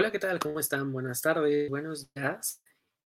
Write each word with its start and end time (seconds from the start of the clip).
Hola, 0.00 0.12
¿qué 0.12 0.20
tal? 0.20 0.38
¿Cómo 0.38 0.60
están? 0.60 0.92
Buenas 0.92 1.22
tardes, 1.22 1.68
buenos 1.68 2.08
días 2.14 2.62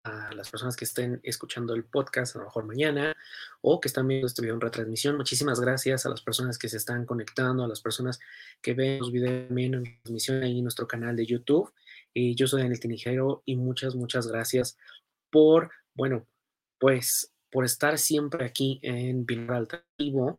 a 0.02 0.34
las 0.34 0.50
personas 0.50 0.76
que 0.76 0.84
estén 0.84 1.18
escuchando 1.22 1.72
el 1.72 1.86
podcast, 1.86 2.36
a 2.36 2.40
lo 2.40 2.44
mejor 2.44 2.66
mañana, 2.66 3.16
o 3.62 3.80
que 3.80 3.88
están 3.88 4.06
viendo 4.06 4.26
este 4.26 4.42
video 4.42 4.56
en 4.56 4.60
retransmisión. 4.60 5.16
Muchísimas 5.16 5.60
gracias 5.60 6.04
a 6.04 6.10
las 6.10 6.20
personas 6.20 6.58
que 6.58 6.68
se 6.68 6.76
están 6.76 7.06
conectando, 7.06 7.64
a 7.64 7.68
las 7.68 7.80
personas 7.80 8.20
que 8.60 8.74
ven 8.74 8.98
los 8.98 9.10
videos 9.10 9.50
en 9.50 9.98
transmisión 10.02 10.42
ahí 10.42 10.58
en 10.58 10.64
nuestro 10.64 10.86
canal 10.86 11.16
de 11.16 11.24
YouTube. 11.24 11.72
Y 12.12 12.34
yo 12.34 12.46
soy 12.46 12.60
Daniel 12.60 12.80
Tinijero 12.80 13.42
y 13.46 13.56
muchas, 13.56 13.94
muchas 13.94 14.26
gracias 14.26 14.76
por, 15.30 15.70
bueno, 15.94 16.26
pues 16.78 17.32
por 17.50 17.64
estar 17.64 17.96
siempre 17.96 18.44
aquí 18.44 18.78
en 18.82 19.24
Bienestar 19.24 19.56
Alternativo, 19.56 20.38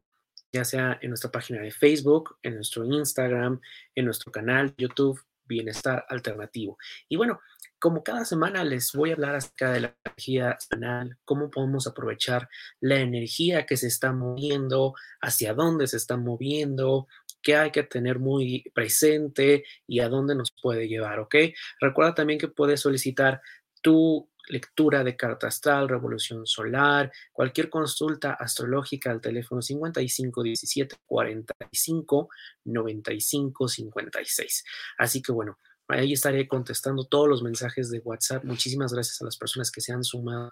ya 0.54 0.64
sea 0.64 1.00
en 1.02 1.10
nuestra 1.10 1.32
página 1.32 1.60
de 1.64 1.72
Facebook, 1.72 2.38
en 2.44 2.54
nuestro 2.54 2.86
Instagram, 2.86 3.60
en 3.96 4.06
nuestro 4.06 4.32
canal 4.32 4.68
de 4.68 4.84
YouTube 4.84 5.20
Bienestar 5.46 6.06
Alternativo. 6.10 6.78
Y 7.10 7.18
bueno, 7.18 7.40
como 7.80 8.04
cada 8.04 8.26
semana 8.26 8.64
les 8.64 8.94
voy 8.94 9.12
a 9.12 9.14
hablar 9.14 9.36
acerca 9.36 9.72
de 9.72 9.82
la 9.82 9.96
energía 10.06 10.58
semanal, 10.60 11.18
cómo 11.26 11.50
podemos 11.50 11.88
aprovechar 11.88 12.50
la 12.80 13.00
energía 13.00 13.66
que 13.66 13.78
se 13.78 13.88
está 13.88 14.12
moviendo, 14.12 14.94
hacia 15.22 15.54
dónde 15.54 15.88
se 15.88 15.98
está 15.98 16.18
moviendo, 16.18 17.08
qué 17.44 17.56
hay 17.56 17.72
que 17.72 17.84
tener 17.84 18.18
muy 18.18 18.64
presente 18.74 19.66
y 19.86 20.00
a 20.00 20.10
dónde 20.10 20.36
nos 20.36 20.52
puede 20.62 20.88
llevar, 20.88 21.20
¿ok? 21.20 21.36
Recuerda 21.80 22.16
también 22.16 22.40
que 22.40 22.48
puedes 22.48 22.82
solicitar 22.82 23.42
tu 23.82 24.28
lectura 24.48 25.04
de 25.04 25.16
carta 25.16 25.48
astral, 25.48 25.90
revolución 25.90 26.46
solar, 26.46 27.12
cualquier 27.32 27.70
consulta 27.70 28.34
astrológica 28.34 29.12
al 29.12 29.22
teléfono 29.22 29.62
55 29.62 30.44
17 30.44 30.96
45 31.06 32.30
95 32.66 33.68
56. 33.68 34.64
Así 34.98 35.22
que 35.22 35.32
bueno, 35.32 35.58
ahí 35.88 36.14
estaré 36.14 36.48
contestando 36.48 37.06
todos 37.06 37.28
los 37.28 37.44
mensajes 37.44 37.90
de 37.90 38.00
WhatsApp. 38.00 38.44
Muchísimas 38.44 38.94
gracias 38.94 39.22
a 39.22 39.26
las 39.26 39.38
personas 39.38 39.72
que 39.72 39.82
se 39.82 39.94
han 39.94 40.04
sumado, 40.04 40.50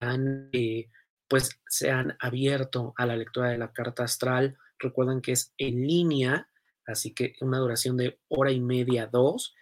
han, 0.00 0.48
eh, 0.52 0.88
pues 1.28 1.60
se 1.68 1.90
han 1.90 2.16
abierto 2.20 2.94
a 2.96 3.06
la 3.06 3.16
lectura 3.16 3.50
de 3.50 3.58
la 3.58 3.72
carta 3.72 4.04
astral. 4.04 4.56
Recuerden 4.78 5.20
que 5.20 5.32
es 5.32 5.52
en 5.58 5.86
línea, 5.86 6.48
así 6.86 7.14
que 7.14 7.34
una 7.40 7.58
duración 7.58 7.96
de 7.96 8.18
hora 8.28 8.52
y 8.52 8.60
media, 8.60 9.06
dos. 9.06 9.54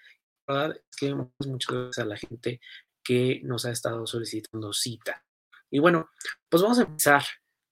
Es 0.47 0.97
que 0.99 1.15
muchas 1.15 1.75
gracias 1.75 1.99
a 1.99 2.05
la 2.05 2.19
gente 2.19 2.61
que 3.05 3.41
nos 3.45 3.67
ha 3.67 3.71
estado 3.71 4.07
solicitando 4.07 4.73
cita. 4.73 5.25
Y 5.71 5.79
bueno, 5.79 6.09
pues 6.49 6.63
vamos 6.63 6.79
a 6.79 6.83
empezar 6.83 7.23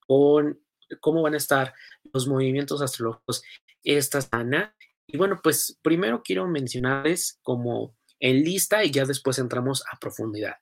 con 0.06 0.61
cómo 1.00 1.22
van 1.22 1.34
a 1.34 1.39
estar 1.39 1.72
los 2.12 2.27
movimientos 2.27 2.83
astrológicos 2.83 3.42
esta 3.83 4.20
semana. 4.20 4.74
Y 5.06 5.16
bueno, 5.16 5.41
pues 5.42 5.78
primero 5.83 6.22
quiero 6.22 6.47
mencionarles 6.47 7.39
como 7.42 7.97
en 8.20 8.42
lista 8.42 8.84
y 8.84 8.91
ya 8.91 9.05
después 9.05 9.39
entramos 9.39 9.83
a 9.91 9.98
profundidad. 9.98 10.56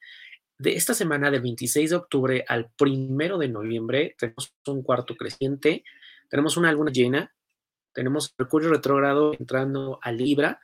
De 0.59 0.75
esta 0.75 0.95
semana 0.95 1.31
del 1.31 1.43
26 1.43 1.91
de 1.91 1.97
octubre 1.97 2.45
al 2.47 2.71
1 2.79 3.39
de 3.39 3.49
noviembre 3.49 4.15
tenemos 4.19 4.55
un 4.67 4.83
cuarto 4.83 5.17
creciente, 5.17 5.85
tenemos 6.29 6.57
una 6.57 6.73
luna 6.73 6.93
llena, 6.93 7.35
tenemos 7.93 8.35
Mercurio 8.39 8.71
retrógrado 8.71 9.33
entrando 9.39 9.99
a 10.03 10.13
Libra 10.13 10.61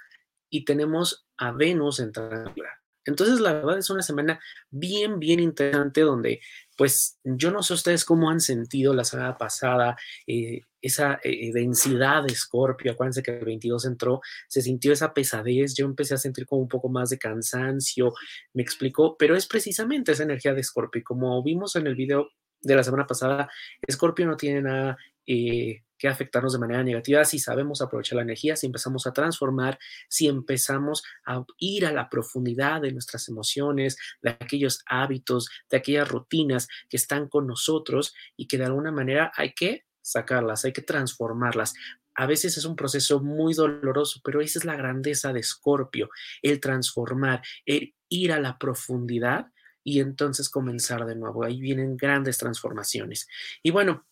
y 0.51 0.65
tenemos 0.65 1.27
a 1.39 1.53
Venus 1.53 2.01
entrando 2.01 2.51
a 2.51 2.53
Libra. 2.53 2.83
Entonces, 3.07 3.41
la 3.41 3.55
verdad 3.55 3.79
es 3.79 3.89
una 3.91 4.03
semana 4.03 4.41
bien, 4.71 5.19
bien 5.19 5.41
interesante 5.41 6.03
donde, 6.03 6.41
pues, 6.77 7.19
yo 7.25 7.51
no 7.51 7.63
sé 7.63 7.75
ustedes 7.75 8.05
cómo 8.05 8.31
han 8.31 8.41
sentido 8.41 8.93
la 8.93 9.05
semana 9.05 9.39
pasada 9.39 9.97
eh, 10.27 10.63
esa 10.83 11.21
eh, 11.23 11.53
densidad 11.53 12.25
de 12.25 12.33
Escorpio. 12.33 12.93
Acuérdense 12.93 13.23
que 13.23 13.39
el 13.39 13.45
22 13.45 13.87
entró, 13.87 14.21
se 14.49 14.63
sintió 14.63 14.93
esa 14.93 15.15
pesadez. 15.15 15.75
Yo 15.75 15.87
empecé 15.87 16.15
a 16.15 16.19
sentir 16.19 16.47
como 16.47 16.63
un 16.63 16.69
poco 16.69 16.89
más 16.89 17.11
de 17.11 17.19
cansancio, 17.19 18.13
me 18.53 18.63
explicó, 18.63 19.17
pero 19.17 19.37
es 19.37 19.47
precisamente 19.47 20.13
esa 20.13 20.25
energía 20.25 20.55
de 20.55 20.61
Escorpio. 20.61 21.03
Como 21.05 21.43
vimos 21.43 21.77
en 21.77 21.87
el 21.87 21.95
video 21.95 22.29
de 22.61 22.75
la 22.75 22.85
semana 22.85 23.07
pasada, 23.07 23.49
Escorpio 23.87 24.27
no 24.27 24.37
tiene 24.37 24.63
nada 24.63 24.97
eh, 25.27 25.83
que 25.99 26.09
afectarnos 26.09 26.53
de 26.53 26.59
manera 26.59 26.83
negativa 26.83 27.25
si 27.25 27.39
sabemos 27.39 27.81
aprovechar 27.81 28.17
la 28.17 28.23
energía, 28.23 28.57
si 28.57 28.67
empezamos 28.67 29.07
a 29.07 29.13
transformar, 29.13 29.79
si 30.09 30.27
empezamos 30.29 31.03
a 31.27 31.45
ir 31.59 31.87
a 31.87 31.93
la 31.93 32.09
profundidad 32.09 32.81
de 32.81 32.93
nuestras 32.93 33.29
emociones, 33.29 33.97
de 34.23 34.31
aquellos 34.31 34.83
hábitos, 34.87 35.49
de 35.71 35.79
aquellas 35.79 36.09
rutinas 36.09 36.69
que 36.89 36.97
están 36.97 37.29
con 37.29 37.47
nosotros 37.47 38.15
y 38.37 38.47
que 38.47 38.59
de 38.59 38.65
alguna 38.65 38.93
manera 38.93 39.33
hay 39.37 39.53
que 39.53 39.87
sacarlas, 40.03 40.65
hay 40.65 40.73
que 40.73 40.83
transformarlas. 40.83 41.75
A 42.15 42.27
veces 42.27 42.57
es 42.57 42.65
un 42.65 42.77
proceso 42.77 43.21
muy 43.21 43.55
doloroso, 43.55 44.21
pero 44.25 44.41
esa 44.41 44.59
es 44.59 44.65
la 44.65 44.77
grandeza 44.77 45.33
de 45.33 45.41
Escorpio, 45.41 46.09
el 46.43 46.61
transformar, 46.61 47.43
el 47.67 47.95
ir 48.09 48.33
a 48.33 48.41
la 48.41 48.57
profundidad 48.57 49.53
y 49.83 50.01
entonces 50.01 50.49
comenzar 50.49 51.05
de 51.05 51.15
nuevo. 51.15 51.45
Ahí 51.45 51.61
vienen 51.61 51.97
grandes 51.97 52.39
transformaciones. 52.39 53.29
Y 53.63 53.71
bueno, 53.71 54.07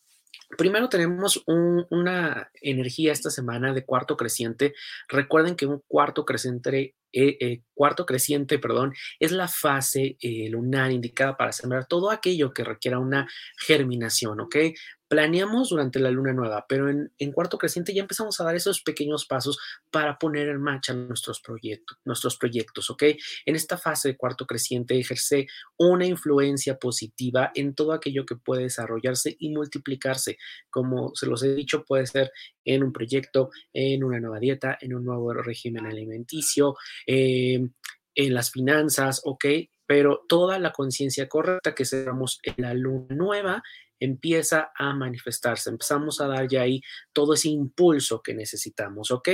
Primero 0.56 0.88
tenemos 0.88 1.42
una 1.46 2.50
energía 2.60 3.12
esta 3.12 3.30
semana 3.30 3.72
de 3.72 3.84
cuarto 3.84 4.16
creciente. 4.16 4.74
Recuerden 5.08 5.56
que 5.56 5.66
un 5.66 5.82
cuarto 5.86 6.24
creciente, 6.24 6.94
eh, 7.14 7.36
eh, 7.40 7.62
cuarto 7.74 8.06
creciente, 8.06 8.58
perdón, 8.58 8.92
es 9.20 9.32
la 9.32 9.48
fase 9.48 10.16
eh, 10.20 10.48
lunar 10.50 10.90
indicada 10.90 11.36
para 11.36 11.52
sembrar 11.52 11.86
todo 11.86 12.10
aquello 12.10 12.52
que 12.52 12.64
requiera 12.64 12.98
una 12.98 13.28
germinación, 13.56 14.40
¿ok? 14.40 14.56
planeamos 15.14 15.68
durante 15.68 16.00
la 16.00 16.10
luna 16.10 16.32
nueva, 16.32 16.66
pero 16.68 16.88
en, 16.90 17.32
cuarto 17.32 17.56
creciente 17.56 17.94
ya 17.94 18.02
empezamos 18.02 18.40
a 18.40 18.44
dar 18.44 18.56
esos 18.56 18.82
pequeños 18.82 19.26
pasos 19.26 19.58
para 19.92 20.18
poner 20.18 20.48
en 20.48 20.60
marcha 20.60 20.92
nuestros 20.92 21.40
proyectos, 21.40 21.98
nuestros 22.04 22.36
proyectos, 22.36 22.90
¿ok? 22.90 23.04
En 23.46 23.54
esta 23.54 23.78
fase 23.78 24.08
de 24.08 24.16
cuarto 24.16 24.44
creciente 24.44 24.98
ejerce 24.98 25.46
una 25.76 26.04
influencia 26.04 26.78
positiva 26.78 27.52
en 27.54 27.76
todo 27.76 27.92
aquello 27.92 28.26
que 28.26 28.34
puede 28.34 28.64
desarrollarse 28.64 29.36
y 29.38 29.50
multiplicarse. 29.50 30.36
Como 30.68 31.14
se 31.14 31.26
los 31.26 31.44
he 31.44 31.54
dicho, 31.54 31.84
puede 31.84 32.06
ser 32.06 32.32
en 32.64 32.82
un 32.82 32.92
proyecto, 32.92 33.50
en 33.72 34.04
una 34.04 34.20
nueva 34.20 34.38
dieta, 34.38 34.78
en 34.80 34.94
un 34.94 35.04
nuevo 35.04 35.32
régimen 35.32 35.86
alimenticio, 35.86 36.76
em, 37.06 37.72
en 38.14 38.34
las 38.34 38.50
finanzas, 38.50 39.20
¿ok? 39.24 39.44
Pero 39.86 40.24
toda 40.28 40.58
la 40.58 40.72
conciencia 40.72 41.28
correcta 41.28 41.74
que 41.74 41.84
cerramos 41.84 42.40
en 42.42 42.54
la 42.58 42.74
luna 42.74 43.14
nueva 43.14 43.62
empieza 44.00 44.72
a 44.76 44.94
manifestarse, 44.94 45.70
empezamos 45.70 46.20
a 46.20 46.28
dar 46.28 46.48
ya 46.48 46.62
ahí 46.62 46.80
todo 47.12 47.34
ese 47.34 47.48
impulso 47.48 48.22
que 48.22 48.34
necesitamos, 48.34 49.10
¿ok? 49.10 49.28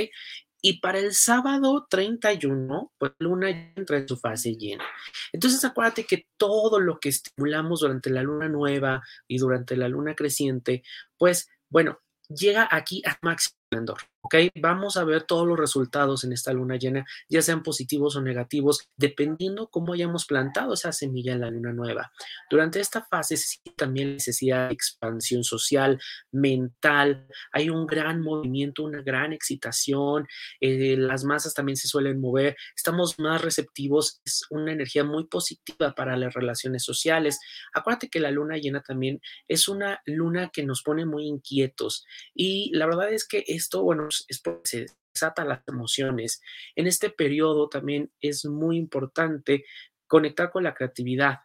Y 0.62 0.80
para 0.80 0.98
el 0.98 1.14
sábado 1.14 1.86
31, 1.88 2.92
pues 2.98 3.12
luna 3.18 3.72
entra 3.74 3.96
en 3.96 4.06
su 4.06 4.18
fase 4.18 4.56
llena. 4.56 4.84
Entonces 5.32 5.64
acuérdate 5.64 6.04
que 6.04 6.26
todo 6.36 6.80
lo 6.80 7.00
que 7.00 7.08
estimulamos 7.08 7.80
durante 7.80 8.10
la 8.10 8.22
luna 8.22 8.48
nueva 8.48 9.02
y 9.26 9.38
durante 9.38 9.76
la 9.76 9.88
luna 9.88 10.14
creciente, 10.14 10.82
pues 11.16 11.48
bueno, 11.70 12.00
llega 12.30 12.68
aquí 12.70 13.02
a 13.06 13.18
máximo 13.22 13.56
esplendor. 13.64 13.98
¿Ok? 14.22 14.34
Vamos 14.60 14.96
a 14.96 15.04
ver 15.04 15.22
todos 15.22 15.46
los 15.46 15.58
resultados 15.58 16.24
en 16.24 16.32
esta 16.32 16.52
luna 16.52 16.76
llena, 16.76 17.06
ya 17.28 17.42
sean 17.42 17.62
positivos 17.62 18.16
o 18.16 18.22
negativos, 18.22 18.88
dependiendo 18.96 19.68
cómo 19.68 19.92
hayamos 19.94 20.26
plantado 20.26 20.74
esa 20.74 20.92
semilla 20.92 21.32
en 21.32 21.40
la 21.40 21.50
luna 21.50 21.72
nueva. 21.72 22.12
Durante 22.50 22.80
esta 22.80 23.02
fase 23.02 23.36
también 23.76 24.14
necesidad 24.14 24.68
de 24.68 24.74
expansión 24.74 25.44
social, 25.44 26.00
mental, 26.30 27.26
hay 27.52 27.70
un 27.70 27.86
gran 27.86 28.20
movimiento, 28.20 28.84
una 28.84 29.02
gran 29.02 29.32
excitación, 29.32 30.26
eh, 30.60 30.96
las 30.96 31.24
masas 31.24 31.54
también 31.54 31.76
se 31.76 31.88
suelen 31.88 32.20
mover, 32.20 32.56
estamos 32.76 33.18
más 33.18 33.40
receptivos, 33.42 34.20
es 34.24 34.44
una 34.50 34.72
energía 34.72 35.04
muy 35.04 35.26
positiva 35.26 35.94
para 35.94 36.16
las 36.16 36.34
relaciones 36.34 36.84
sociales. 36.84 37.38
Acuérdate 37.72 38.08
que 38.08 38.20
la 38.20 38.30
luna 38.30 38.56
llena 38.58 38.82
también 38.82 39.20
es 39.48 39.68
una 39.68 40.00
luna 40.04 40.50
que 40.52 40.64
nos 40.64 40.82
pone 40.82 41.06
muy 41.06 41.26
inquietos 41.26 42.04
y 42.34 42.70
la 42.74 42.86
verdad 42.86 43.12
es 43.12 43.26
que 43.26 43.44
esto, 43.46 43.82
bueno, 43.82 44.09
es 44.28 44.40
porque 44.40 44.60
se 44.64 44.86
desata 45.14 45.44
las 45.44 45.60
emociones. 45.66 46.40
En 46.76 46.86
este 46.86 47.10
periodo 47.10 47.68
también 47.68 48.10
es 48.20 48.44
muy 48.44 48.76
importante 48.76 49.64
conectar 50.06 50.50
con 50.50 50.64
la 50.64 50.74
creatividad. 50.74 51.38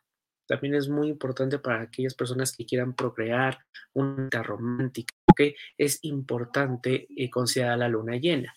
También 0.48 0.76
es 0.76 0.90
muy 0.90 1.08
importante 1.08 1.60
para 1.60 1.82
aquellas 1.82 2.14
personas 2.14 2.56
que 2.56 2.66
quieran 2.66 2.96
procrear 2.96 3.60
una 3.94 4.26
vida 4.26 4.44
romántica. 4.44 5.14
¿okay? 5.32 5.56
Es 5.78 6.00
importante 6.04 7.08
eh, 7.16 7.30
considerar 7.30 7.80
la 7.80 7.90
luna 7.90 8.18
llena. 8.18 8.54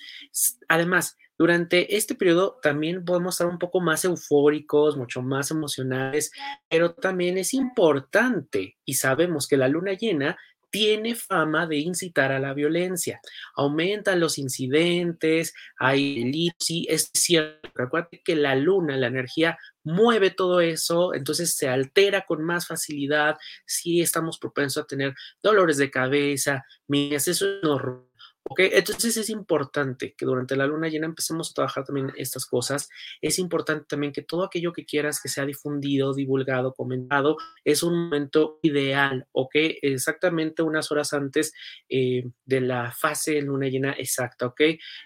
Además, 0.68 1.16
durante 1.38 1.96
este 1.96 2.16
periodo 2.16 2.58
también 2.60 3.04
podemos 3.04 3.34
estar 3.34 3.46
un 3.46 3.60
poco 3.60 3.80
más 3.80 4.04
eufóricos, 4.04 4.96
mucho 4.96 5.22
más 5.22 5.52
emocionales, 5.52 6.32
pero 6.68 6.94
también 6.94 7.38
es 7.38 7.54
importante 7.54 8.76
y 8.84 8.94
sabemos 8.94 9.46
que 9.46 9.56
la 9.56 9.68
luna 9.68 9.92
llena 9.92 10.36
tiene 10.70 11.14
fama 11.14 11.66
de 11.66 11.78
incitar 11.78 12.32
a 12.32 12.38
la 12.38 12.54
violencia. 12.54 13.20
Aumentan 13.56 14.20
los 14.20 14.38
incidentes, 14.38 15.54
hay 15.78 16.22
delitos, 16.22 16.66
sí, 16.66 16.86
es 16.88 17.10
cierto. 17.14 17.70
Recuerda 17.74 18.08
que 18.24 18.36
la 18.36 18.54
luna, 18.54 18.96
la 18.96 19.06
energía, 19.06 19.58
mueve 19.84 20.30
todo 20.30 20.60
eso, 20.60 21.14
entonces 21.14 21.56
se 21.56 21.68
altera 21.68 22.26
con 22.26 22.44
más 22.44 22.66
facilidad. 22.66 23.36
Si 23.66 24.00
estamos 24.00 24.38
propensos 24.38 24.84
a 24.84 24.86
tener 24.86 25.14
dolores 25.42 25.76
de 25.76 25.90
cabeza, 25.90 26.64
eso 26.88 27.30
es 27.30 27.44
normal 27.62 28.07
¿Ok? 28.50 28.60
Entonces 28.60 29.16
es 29.18 29.28
importante 29.28 30.14
que 30.16 30.24
durante 30.24 30.56
la 30.56 30.66
luna 30.66 30.88
llena 30.88 31.04
empecemos 31.04 31.50
a 31.50 31.54
trabajar 31.54 31.84
también 31.84 32.12
estas 32.16 32.46
cosas. 32.46 32.88
Es 33.20 33.38
importante 33.38 33.84
también 33.86 34.10
que 34.10 34.22
todo 34.22 34.42
aquello 34.42 34.72
que 34.72 34.86
quieras 34.86 35.20
que 35.20 35.28
sea 35.28 35.44
difundido, 35.44 36.14
divulgado, 36.14 36.72
comentado, 36.72 37.36
es 37.62 37.82
un 37.82 38.04
momento 38.04 38.58
ideal, 38.62 39.26
¿ok? 39.32 39.50
Exactamente 39.82 40.62
unas 40.62 40.90
horas 40.90 41.12
antes 41.12 41.52
eh, 41.90 42.24
de 42.46 42.60
la 42.62 42.90
fase 42.92 43.34
de 43.34 43.42
luna 43.42 43.68
llena 43.68 43.92
exacta, 43.92 44.46
¿ok? 44.46 44.62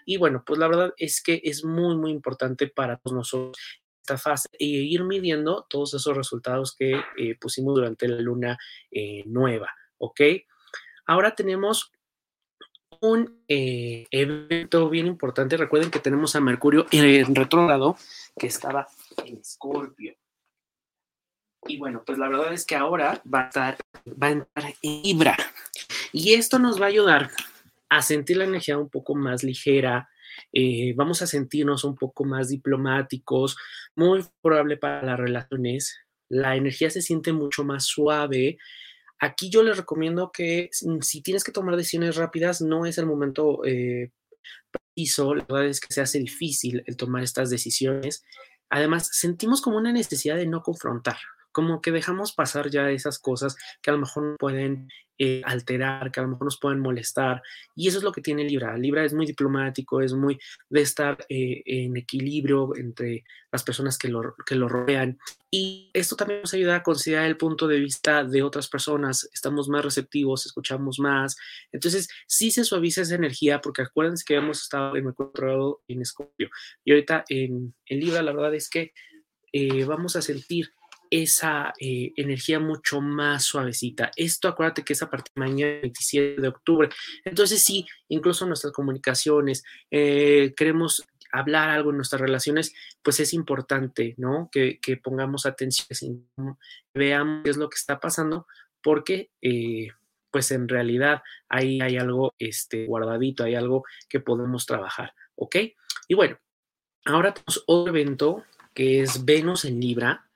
Y 0.07 0.19
bueno, 0.19 0.45
pues 0.47 0.61
la 0.61 0.69
verdad 0.69 0.95
es 0.97 1.21
que 1.21 1.41
es 1.43 1.65
muy, 1.65 1.97
muy 1.97 2.13
importante 2.13 2.69
para 2.69 2.99
todos 2.99 3.17
nosotros 3.17 3.59
esta 4.03 4.19
fase 4.19 4.49
e 4.59 4.67
ir 4.67 5.05
midiendo 5.05 5.65
todos 5.69 5.95
esos 5.95 6.17
resultados 6.17 6.75
que 6.77 7.01
eh, 7.17 7.37
pusimos 7.41 7.75
durante 7.75 8.09
la 8.09 8.21
luna 8.21 8.59
eh, 8.91 9.23
nueva, 9.27 9.71
¿ok? 9.99 10.21
Ahora 11.07 11.35
tenemos 11.35 11.93
un 13.03 13.43
eh, 13.49 14.07
evento 14.11 14.89
bien 14.89 15.07
importante. 15.07 15.57
Recuerden 15.57 15.91
que 15.91 15.99
tenemos 15.99 16.35
a 16.37 16.41
Mercurio 16.41 16.87
en 16.93 17.35
retrógrado 17.35 17.97
que 18.39 18.47
estaba 18.47 18.87
en 19.25 19.39
Escorpio. 19.39 20.15
Y 21.67 21.79
bueno, 21.79 22.03
pues 22.07 22.19
la 22.19 22.29
verdad 22.29 22.53
es 22.53 22.65
que 22.65 22.77
ahora 22.77 23.21
va 23.33 23.43
a 23.43 23.47
estar, 23.49 23.77
en 24.05 24.47
Libra. 24.83 25.37
Y 26.13 26.35
esto 26.35 26.59
nos 26.59 26.81
va 26.81 26.87
a 26.87 26.89
ayudar 26.89 27.31
a 27.89 28.03
sentir 28.03 28.37
la 28.37 28.45
energía 28.45 28.79
un 28.79 28.89
poco 28.89 29.15
más 29.15 29.43
ligera. 29.43 30.09
Eh, 30.53 30.95
vamos 30.97 31.23
a 31.23 31.27
sentirnos 31.27 31.85
un 31.85 31.97
poco 31.97 32.25
más 32.25 32.49
diplomáticos, 32.49 33.57
muy 33.97 34.25
probable 34.41 34.77
para 34.77 35.03
las 35.03 35.19
relaciones. 35.19 35.99
La 36.29 36.55
energía 36.55 36.89
se 36.89 37.03
siente 37.03 37.33
mucho 37.33 37.65
más 37.65 37.85
suave, 37.85 38.59
Aquí 39.23 39.51
yo 39.51 39.63
les 39.63 39.77
recomiendo 39.77 40.33
que 40.33 40.69
mm, 40.83 41.01
si 41.01 41.23
tienes 41.23 41.45
que 41.45 41.53
tomar 41.53 41.77
decisiones 41.77 42.17
rápidas, 42.17 42.61
no 42.61 42.87
es 42.87 42.99
el 42.99 43.07
momento 43.07 43.65
eh, 43.65 44.11
preciso, 44.73 45.37
la 45.37 45.45
verdad 45.45 45.67
es 45.67 45.79
que 45.79 45.95
se 45.95 46.01
hace 46.01 46.19
difícil 46.19 46.83
el 46.87 46.97
tomar 46.97 47.23
estas 47.23 47.49
decisiones. 47.49 48.25
Además, 48.69 49.09
sentimos 49.13 49.63
como 49.63 49.77
una 49.77 49.93
necesidad 49.93 50.35
de 50.35 50.49
no 50.49 50.63
confrontar, 50.63 51.19
como 51.53 51.81
que 51.81 51.93
dejamos 51.93 52.33
pasar 52.33 52.71
ya 52.71 52.91
esas 52.91 53.19
cosas 53.19 53.57
que 53.81 53.91
a 53.91 53.95
lo 53.95 54.01
mejor 54.01 54.37
pueden 54.39 54.89
eh, 55.19 55.41
alterar, 55.45 56.11
que 56.11 56.19
a 56.19 56.25
lo 56.25 56.31
mejor 56.31 56.47
nos 56.47 56.59
pueden 56.59 56.81
molestar. 56.81 57.43
Y 57.77 57.87
eso 57.87 57.99
es 57.99 58.05
lo 58.05 58.11
que 58.11 58.23
tiene 58.23 58.43
Libra. 58.43 58.77
Libra 58.77 59.05
es 59.05 59.15
muy 59.15 59.25
diplomático, 59.25 60.01
es 60.01 60.15
muy 60.15 60.39
de 60.69 60.81
estar 60.81 61.25
eh, 61.29 61.63
en 61.65 61.97
equilibrio 61.97 62.75
entre 62.77 63.23
las 63.53 63.63
personas 63.63 63.99
que 63.99 64.09
lo, 64.09 64.35
que 64.45 64.57
lo 64.57 64.69
rodean. 64.69 65.19
Y 65.49 65.91
esto 65.93 66.17
también 66.17 66.41
nos 66.41 66.55
ayuda 66.55 66.77
a 66.77 66.83
considerar 66.83 67.27
el 67.27 67.37
punto 67.37 67.69
de 67.69 67.79
vista 67.79 68.25
de 68.25 68.43
otras 68.43 68.69
personas. 68.69 69.29
Estamos 69.33 69.69
más 69.69 69.85
receptivos, 69.85 70.47
escuchamos 70.47 70.99
más. 70.99 71.37
Entonces, 71.71 72.09
sí 72.27 72.51
se 72.51 72.65
suaviza 72.65 73.03
esa 73.03 73.15
energía, 73.15 73.61
porque 73.61 73.83
acuérdense 73.83 74.25
que 74.27 74.35
hemos 74.35 74.63
estado 74.63 74.97
en 74.97 75.07
el 75.07 75.15
en 75.89 76.03
Escorpio. 76.03 76.49
Y 76.85 76.93
ahorita 76.93 77.25
en, 77.29 77.75
en 77.87 78.01
Libra, 78.01 78.23
la 78.23 78.33
verdad 78.33 78.55
es 78.55 78.69
que 78.69 78.93
eh, 79.53 79.85
vamos 79.85 80.17
a 80.17 80.23
sentir 80.23 80.73
esa 81.13 81.75
eh, 81.79 82.11
energía 82.17 82.59
mucho 82.59 83.03
más 83.03 83.45
suavecita. 83.45 84.11
Esto 84.17 84.49
acuérdate 84.49 84.83
que 84.83 84.95
es 84.95 85.03
a 85.03 85.11
partir 85.11 85.31
de 85.35 85.41
mañana, 85.41 85.81
27 85.83 86.41
de 86.41 86.49
octubre. 86.49 86.89
Entonces 87.23 87.63
sí, 87.63 87.87
incluso 88.09 88.47
nuestras 88.47 88.73
comunicaciones, 88.73 89.63
eh, 89.91 90.55
queremos 90.57 91.07
hablar 91.31 91.69
algo 91.69 91.91
en 91.91 91.97
nuestras 91.97 92.23
relaciones, 92.23 92.75
pues 93.03 93.21
es 93.21 93.35
importante, 93.35 94.15
¿no? 94.17 94.49
Que, 94.51 94.79
pongamos 95.03 95.45
atención, 95.45 96.27
veamos 96.95 97.45
qué 97.45 97.51
es 97.51 97.59
lo 97.59 97.69
que 97.69 97.77
está 97.77 98.01
pasando, 98.01 98.47
porque 98.83 99.31
eh, 99.43 99.89
pues 100.31 100.51
en 100.51 100.67
realidad 100.67 101.23
ahí 101.51 101.83
hay 101.83 101.99
algo 101.99 102.35
este, 102.39 102.87
guardadito, 102.87 103.45
hay 103.45 103.55
algo 103.55 103.85
que 104.09 104.21
podemos 104.21 104.65
trabajar, 104.65 105.13
¿ok? 105.35 105.57
Y 106.09 106.15
bueno, 106.15 106.39
ahora 107.05 107.35
tenemos 107.35 107.63
otro 107.67 107.93
evento 107.95 108.45
que 108.73 109.03
es 109.03 109.27
Venus 109.27 109.67
en 109.67 109.79
Libra, 109.79 110.27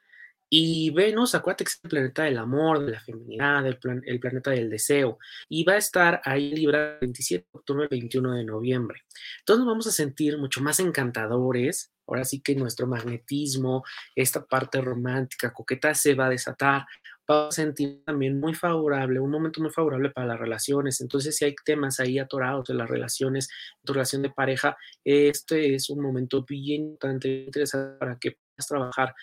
y 0.48 0.90
Venus, 0.90 1.34
acuérdate 1.34 1.64
que 1.64 1.70
es 1.70 1.80
el 1.82 1.90
planeta 1.90 2.22
del 2.22 2.38
amor, 2.38 2.84
de 2.84 2.92
la 2.92 3.00
feminidad, 3.00 3.66
el, 3.66 3.78
el 4.04 4.20
planeta 4.20 4.52
del 4.52 4.70
deseo. 4.70 5.18
Y 5.48 5.64
va 5.64 5.72
a 5.72 5.78
estar 5.78 6.20
ahí 6.24 6.54
Libra 6.54 6.98
27 7.00 7.44
de 7.52 7.58
octubre 7.58 7.82
al 7.84 7.88
21 7.88 8.32
de 8.32 8.44
noviembre. 8.44 9.02
Entonces 9.40 9.60
nos 9.60 9.72
vamos 9.72 9.86
a 9.88 9.92
sentir 9.92 10.38
mucho 10.38 10.62
más 10.62 10.78
encantadores. 10.78 11.92
Ahora 12.06 12.24
sí 12.24 12.40
que 12.40 12.54
nuestro 12.54 12.86
magnetismo, 12.86 13.82
esta 14.14 14.44
parte 14.44 14.80
romántica, 14.80 15.52
coqueta, 15.52 15.94
se 15.94 16.14
va 16.14 16.26
a 16.26 16.30
desatar. 16.30 16.86
Va 17.28 17.48
a 17.48 17.50
sentir 17.50 18.04
también 18.04 18.38
muy 18.38 18.54
favorable, 18.54 19.18
un 19.18 19.32
momento 19.32 19.60
muy 19.60 19.70
favorable 19.70 20.10
para 20.10 20.28
las 20.28 20.38
relaciones. 20.38 21.00
Entonces, 21.00 21.36
si 21.36 21.44
hay 21.44 21.56
temas 21.64 21.98
ahí 21.98 22.20
atorados 22.20 22.68
de 22.68 22.74
las 22.74 22.88
relaciones, 22.88 23.48
tu 23.84 23.94
relación 23.94 24.22
de 24.22 24.30
pareja, 24.30 24.76
este 25.02 25.74
es 25.74 25.90
un 25.90 26.00
momento 26.00 26.44
bien 26.48 26.82
importante, 26.82 27.46
interesante 27.46 27.98
para 27.98 28.16
que 28.16 28.38
puedas 28.54 28.68
trabajar 28.68 29.14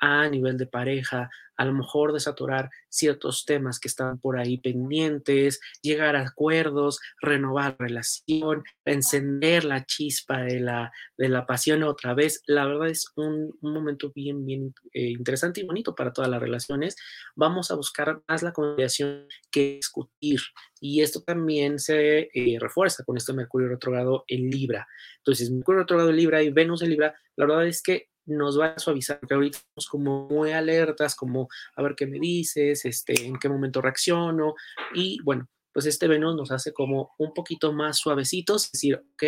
a 0.00 0.28
nivel 0.28 0.56
de 0.56 0.66
pareja, 0.66 1.30
a 1.58 1.64
lo 1.64 1.72
mejor 1.72 2.12
desaturar 2.12 2.70
ciertos 2.88 3.44
temas 3.44 3.80
que 3.80 3.88
están 3.88 4.18
por 4.20 4.38
ahí 4.38 4.58
pendientes, 4.58 5.60
llegar 5.82 6.14
a 6.14 6.22
acuerdos, 6.22 7.00
renovar 7.20 7.76
relación, 7.78 8.62
encender 8.84 9.64
la 9.64 9.84
chispa 9.84 10.42
de 10.42 10.60
la, 10.60 10.92
de 11.16 11.28
la 11.28 11.46
pasión 11.46 11.82
otra 11.82 12.14
vez. 12.14 12.42
La 12.46 12.64
verdad 12.64 12.88
es 12.88 13.10
un, 13.16 13.52
momento 13.60 14.12
bien, 14.14 14.46
bien 14.46 14.72
eh, 14.92 15.10
interesante 15.10 15.60
y 15.60 15.64
bonito 15.64 15.96
para 15.96 16.12
todas 16.12 16.30
las 16.30 16.40
relaciones. 16.40 16.96
Vamos 17.34 17.72
a 17.72 17.74
buscar 17.74 18.22
más 18.28 18.42
la 18.42 18.52
conciliación 18.52 19.26
que 19.50 19.76
discutir. 19.76 20.40
Y 20.80 21.02
esto 21.02 21.22
también 21.22 21.80
se 21.80 22.30
eh, 22.32 22.58
refuerza 22.60 23.04
con 23.04 23.16
este 23.16 23.32
Mercurio 23.32 23.68
retrogrado 23.68 24.24
en 24.28 24.48
Libra. 24.48 24.86
Entonces, 25.18 25.50
Mercurio 25.50 25.80
retrogrado 25.80 26.10
en 26.10 26.16
Libra 26.16 26.40
y 26.40 26.50
Venus 26.50 26.82
en 26.82 26.90
Libra, 26.90 27.16
la 27.34 27.46
verdad 27.46 27.66
es 27.66 27.82
que 27.82 28.08
nos 28.28 28.58
va 28.58 28.68
a 28.68 28.78
suavizar, 28.78 29.18
porque 29.18 29.34
ahorita 29.34 29.58
estamos 29.58 29.88
como 29.88 30.28
muy 30.28 30.52
alertas, 30.52 31.14
como 31.14 31.48
a 31.74 31.82
ver 31.82 31.94
qué 31.96 32.06
me 32.06 32.20
dices, 32.20 32.84
este, 32.84 33.26
en 33.26 33.38
qué 33.38 33.48
momento 33.48 33.80
reacciono, 33.80 34.54
y 34.94 35.18
bueno, 35.22 35.48
pues 35.72 35.86
este 35.86 36.08
Venus 36.08 36.36
nos 36.36 36.50
hace 36.50 36.72
como 36.72 37.12
un 37.18 37.32
poquito 37.34 37.72
más 37.72 37.98
suavecitos, 37.98 38.66
es 38.66 38.72
decir, 38.72 39.02
ok, 39.14 39.24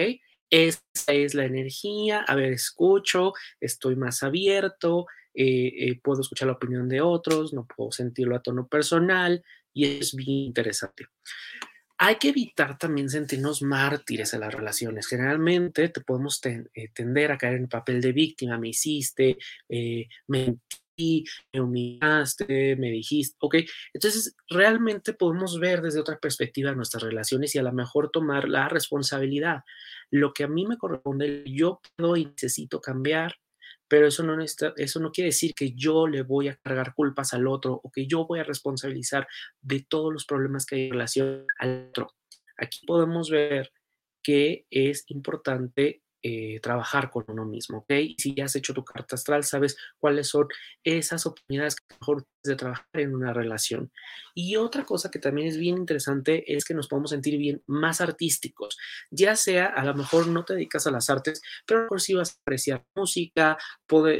esta 0.50 1.12
es 1.12 1.34
la 1.34 1.44
energía, 1.44 2.24
a 2.26 2.34
ver, 2.34 2.52
escucho, 2.52 3.32
estoy 3.60 3.96
más 3.96 4.22
abierto, 4.22 5.06
eh, 5.32 5.72
eh, 5.78 6.00
puedo 6.02 6.22
escuchar 6.22 6.48
la 6.48 6.54
opinión 6.54 6.88
de 6.88 7.00
otros, 7.00 7.52
no 7.52 7.66
puedo 7.66 7.92
sentirlo 7.92 8.36
a 8.36 8.42
tono 8.42 8.66
personal, 8.66 9.44
y 9.72 9.98
es 9.98 10.14
bien 10.14 10.46
interesante. 10.46 11.06
Hay 12.02 12.16
que 12.16 12.30
evitar 12.30 12.78
también 12.78 13.10
sentirnos 13.10 13.60
mártires 13.60 14.32
en 14.32 14.40
las 14.40 14.54
relaciones. 14.54 15.06
Generalmente 15.06 15.90
te 15.90 16.00
podemos 16.00 16.40
eh, 16.46 16.88
tender 16.94 17.30
a 17.30 17.36
caer 17.36 17.56
en 17.56 17.62
el 17.64 17.68
papel 17.68 18.00
de 18.00 18.12
víctima. 18.12 18.56
Me 18.56 18.68
hiciste, 18.68 19.36
eh, 19.68 20.08
mentí, 20.26 21.24
me 21.52 21.60
humillaste, 21.60 22.76
me 22.76 22.90
dijiste, 22.90 23.36
¿ok? 23.40 23.56
Entonces, 23.92 24.34
realmente 24.48 25.12
podemos 25.12 25.60
ver 25.60 25.82
desde 25.82 26.00
otra 26.00 26.18
perspectiva 26.18 26.74
nuestras 26.74 27.02
relaciones 27.02 27.54
y 27.54 27.58
a 27.58 27.64
lo 27.64 27.72
mejor 27.72 28.10
tomar 28.10 28.48
la 28.48 28.70
responsabilidad. 28.70 29.62
Lo 30.10 30.32
que 30.32 30.44
a 30.44 30.48
mí 30.48 30.66
me 30.66 30.78
corresponde, 30.78 31.44
yo 31.46 31.82
puedo 31.96 32.16
y 32.16 32.24
necesito 32.24 32.80
cambiar, 32.80 33.36
pero 33.90 34.06
eso 34.06 34.22
no, 34.22 34.36
eso 34.40 35.00
no 35.00 35.10
quiere 35.10 35.30
decir 35.30 35.52
que 35.52 35.72
yo 35.72 36.06
le 36.06 36.22
voy 36.22 36.46
a 36.46 36.54
cargar 36.54 36.94
culpas 36.94 37.34
al 37.34 37.48
otro 37.48 37.80
o 37.82 37.90
que 37.90 38.06
yo 38.06 38.24
voy 38.24 38.38
a 38.38 38.44
responsabilizar 38.44 39.26
de 39.60 39.84
todos 39.86 40.12
los 40.12 40.26
problemas 40.26 40.64
que 40.64 40.76
hay 40.76 40.82
en 40.84 40.92
relación 40.92 41.44
al 41.58 41.88
otro. 41.88 42.14
Aquí 42.56 42.86
podemos 42.86 43.30
ver 43.30 43.72
que 44.22 44.64
es 44.70 45.04
importante 45.08 46.04
eh, 46.22 46.60
trabajar 46.60 47.10
con 47.10 47.24
uno 47.28 47.46
mismo, 47.46 47.78
¿ok? 47.78 47.92
si 48.18 48.34
ya 48.34 48.44
has 48.44 48.56
hecho 48.56 48.74
tu 48.74 48.84
carta 48.84 49.14
astral, 49.14 49.44
sabes 49.44 49.76
cuáles 49.98 50.28
son 50.28 50.48
esas 50.84 51.24
oportunidades 51.26 51.76
que 51.76 51.94
mejor 51.98 52.26
de 52.44 52.56
trabajar 52.56 52.86
en 52.94 53.14
una 53.14 53.32
relación. 53.32 53.90
Y 54.34 54.56
otra 54.56 54.84
cosa 54.84 55.10
que 55.10 55.18
también 55.18 55.48
es 55.48 55.56
bien 55.56 55.76
interesante 55.78 56.44
es 56.54 56.64
que 56.64 56.74
nos 56.74 56.88
podemos 56.88 57.10
sentir 57.10 57.38
bien 57.38 57.62
más 57.66 58.00
artísticos, 58.00 58.78
ya 59.10 59.36
sea 59.36 59.66
a 59.66 59.84
lo 59.84 59.94
mejor 59.94 60.26
no 60.26 60.44
te 60.44 60.54
dedicas 60.54 60.86
a 60.86 60.90
las 60.90 61.10
artes, 61.10 61.42
pero 61.66 61.88
por 61.88 62.00
si 62.00 62.14
vas 62.14 62.32
a 62.32 62.40
apreciar 62.40 62.84
música, 62.94 63.58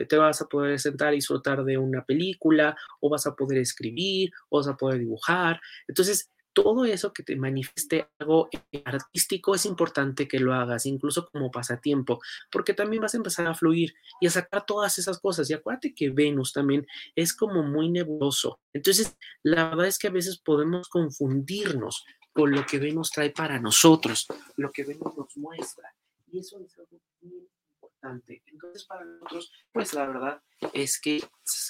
te 0.09 0.17
vas 0.17 0.41
a 0.43 0.47
poder 0.47 0.79
sentar 0.79 1.13
y 1.13 1.17
disfrutar 1.17 1.65
de 1.65 1.79
una 1.79 2.05
película, 2.05 2.77
o 3.01 3.11
vas 3.11 3.27
a 3.27 3.35
poder 3.35 3.59
escribir, 3.59 4.31
o 4.49 4.59
vas 4.59 4.69
a 4.69 4.77
poder 4.77 5.01
dibujar. 5.01 5.61
Entonces, 5.87 6.31
todo 6.63 6.85
eso 6.85 7.13
que 7.13 7.23
te 7.23 7.37
manifieste 7.37 8.09
algo 8.19 8.49
artístico 8.85 9.55
es 9.55 9.67
importante 9.67 10.29
que 10.29 10.39
lo 10.39 10.55
hagas, 10.55 10.87
incluso 10.87 11.29
como 11.29 11.51
pasatiempo, 11.51 12.21
porque 12.51 12.75
también 12.75 13.03
vas 13.03 13.15
a 13.15 13.19
empezar 13.19 13.47
a 13.47 13.55
fluir 13.55 13.95
y 14.21 14.27
a 14.27 14.31
sacar 14.31 14.67
todas 14.67 14.99
esas 14.99 15.19
cosas. 15.19 15.49
Y 15.51 15.55
acuérdate 15.55 15.95
que 15.95 16.11
Venus 16.11 16.53
también 16.53 16.87
es 17.15 17.35
como 17.35 17.63
muy 17.63 17.91
nebuloso. 17.91 18.61
Entonces, 18.73 19.17
la 19.43 19.71
verdad 19.71 19.87
es 19.87 19.99
que 19.99 20.09
a 20.09 20.13
veces 20.13 20.39
podemos 20.39 20.89
confundirnos 20.89 22.05
con 22.33 22.53
lo 22.53 22.65
que 22.65 22.79
Venus 22.79 23.11
trae 23.11 23.31
para 23.31 23.59
nosotros, 23.59 24.27
lo 24.57 24.71
que 24.71 24.85
Venus 24.85 25.17
nos 25.17 25.37
muestra. 25.37 25.93
Y 26.31 26.39
eso 26.39 26.61
es 26.65 26.79
algo 26.79 27.01
muy 27.23 27.49
importante. 27.73 28.43
Entonces, 28.47 28.85
para 28.85 29.05
nosotros, 29.05 29.53
pues 29.73 29.95
la 29.95 30.07
verdad 30.07 30.43
es 30.73 31.01
que 31.01 31.23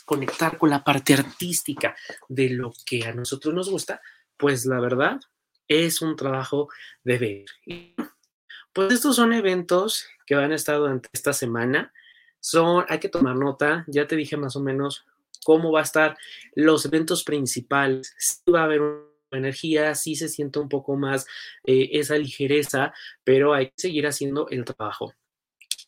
conectar 0.04 0.59
con 0.59 0.70
la 0.70 0.85
parte 0.85 1.14
artística 1.14 1.97
de 2.28 2.50
lo 2.50 2.73
que 2.85 3.04
a 3.04 3.14
nosotros 3.14 3.54
nos 3.54 3.70
gusta, 3.70 4.00
pues 4.40 4.66
la 4.66 4.80
verdad 4.80 5.20
es 5.68 6.02
un 6.02 6.16
trabajo 6.16 6.68
de 7.04 7.18
ver. 7.18 7.44
Pues 8.73 8.92
estos 8.92 9.16
son 9.16 9.32
eventos 9.32 10.06
que 10.26 10.35
van 10.35 10.52
a 10.52 10.56
estar 10.56 10.78
durante 10.78 11.09
esta 11.12 11.32
semana. 11.32 11.92
Son, 12.40 12.85
hay 12.88 12.99
que 12.99 13.09
tomar 13.09 13.37
nota, 13.37 13.85
ya 13.87 14.06
te 14.06 14.16
dije 14.16 14.37
más 14.37 14.56
o 14.56 14.61
menos 14.61 15.04
cómo 15.44 15.73
va 15.73 15.80
a 15.80 15.85
estar 15.85 16.16
los 16.54 16.87
eventos 16.87 17.23
principales. 17.23 18.14
Sí 18.18 18.50
va 18.50 18.62
a 18.62 18.64
haber 18.64 18.82
energía, 19.30 19.94
sí 19.94 20.16
se 20.16 20.28
siente 20.28 20.59
un 20.59 20.68
poco 20.68 20.97
más 20.97 21.26
eh, 21.64 21.90
esa 21.92 22.16
ligereza, 22.16 22.92
pero 23.23 23.54
hay 23.54 23.66
que 23.66 23.75
seguir 23.76 24.06
haciendo 24.06 24.49
el 24.49 24.64
trabajo. 24.64 25.14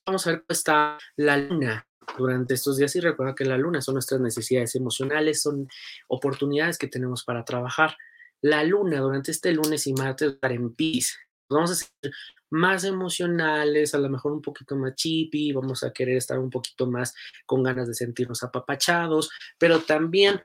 Vamos 0.05 0.27
a 0.27 0.31
ver 0.31 0.41
cómo 0.41 0.47
está 0.51 0.99
la 1.17 1.37
luna 1.37 1.87
durante 2.19 2.55
estos 2.55 2.77
días 2.77 2.95
y 2.97 3.01
recuerda 3.01 3.35
que 3.35 3.45
la 3.45 3.57
luna 3.57 3.81
son 3.81 3.95
nuestras 3.95 4.21
necesidades 4.21 4.75
emocionales, 4.75 5.43
son 5.43 5.69
oportunidades 6.09 6.79
que 6.79 6.89
tenemos 6.89 7.25
para 7.25 7.45
trabajar. 7.45 7.97
La 8.43 8.65
luna 8.65 9.01
durante 9.01 9.31
este 9.31 9.53
lunes 9.53 9.87
y 9.87 9.93
martes 9.95 10.29
va 10.29 10.33
a 10.33 10.35
estar 10.35 10.53
en 10.53 10.75
Pisces. 10.75 11.19
Vamos 11.49 11.71
a 11.71 11.75
ser 11.75 12.13
más 12.51 12.85
emocionales, 12.85 13.95
a 13.95 13.99
lo 13.99 14.11
mejor 14.11 14.33
un 14.33 14.43
poquito 14.43 14.77
más 14.77 14.95
chippy, 14.95 15.53
vamos 15.53 15.83
a 15.83 15.93
querer 15.93 16.17
estar 16.17 16.39
un 16.39 16.51
poquito 16.51 16.87
más 16.87 17.15
con 17.47 17.63
ganas 17.63 17.89
de 17.89 17.95
sentirnos 17.95 18.43
apapachados, 18.43 19.31
pero 19.59 19.81
también 19.81 20.43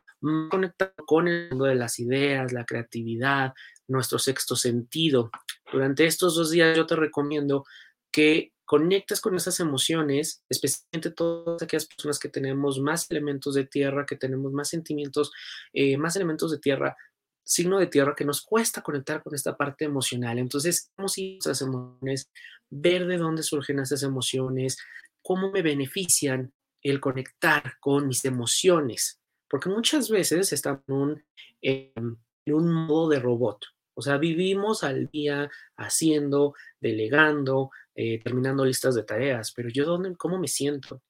conectado 0.49 0.93
con 1.05 1.27
el 1.27 1.49
mundo 1.49 1.65
de 1.65 1.75
las 1.75 1.99
ideas, 1.99 2.53
la 2.53 2.65
creatividad, 2.65 3.53
nuestro 3.87 4.19
sexto 4.19 4.55
sentido. 4.55 5.31
Durante 5.71 6.05
estos 6.05 6.35
dos 6.35 6.51
días 6.51 6.75
yo 6.75 6.85
te 6.85 6.95
recomiendo 6.95 7.65
que 8.11 8.53
conectes 8.65 9.21
con 9.21 9.35
esas 9.35 9.59
emociones, 9.59 10.43
especialmente 10.49 11.11
todas 11.11 11.61
aquellas 11.61 11.87
personas 11.87 12.19
que 12.19 12.29
tenemos 12.29 12.79
más 12.79 13.09
elementos 13.09 13.53
de 13.55 13.65
tierra, 13.65 14.05
que 14.05 14.17
tenemos 14.17 14.51
más 14.51 14.69
sentimientos, 14.69 15.31
eh, 15.73 15.97
más 15.97 16.15
elementos 16.15 16.51
de 16.51 16.59
tierra, 16.59 16.95
signo 17.47 17.79
de 17.79 17.87
tierra, 17.87 18.13
que 18.15 18.25
nos 18.25 18.41
cuesta 18.41 18.81
conectar 18.81 19.23
con 19.23 19.33
esta 19.33 19.55
parte 19.55 19.85
emocional. 19.85 20.37
Entonces, 20.37 20.91
¿cómo 20.95 21.07
si 21.07 21.37
esas 21.39 21.61
emociones? 21.61 22.29
Ver 22.69 23.07
de 23.07 23.17
dónde 23.17 23.43
surgen 23.43 23.79
esas 23.79 24.03
emociones, 24.03 24.77
cómo 25.21 25.51
me 25.51 25.61
benefician 25.61 26.51
el 26.83 26.99
conectar 26.99 27.75
con 27.79 28.07
mis 28.07 28.25
emociones, 28.25 29.21
porque 29.49 29.69
muchas 29.69 30.09
veces 30.09 30.51
estamos 30.51 30.83
en 31.61 31.91
un, 31.95 32.19
un 32.47 32.73
modo 32.73 33.09
de 33.09 33.19
robot. 33.19 33.65
O 33.95 34.01
sea, 34.01 34.17
vivimos 34.17 34.83
al 34.83 35.07
día 35.07 35.49
haciendo, 35.77 36.53
delegando, 36.79 37.71
eh, 37.95 38.21
terminando 38.21 38.63
listas 38.63 38.93
de 38.93 39.03
tareas, 39.03 39.51
pero 39.53 39.69
yo, 39.69 39.85
dónde, 39.85 40.15
¿cómo 40.15 40.37
me 40.37 40.47
siento? 40.47 41.01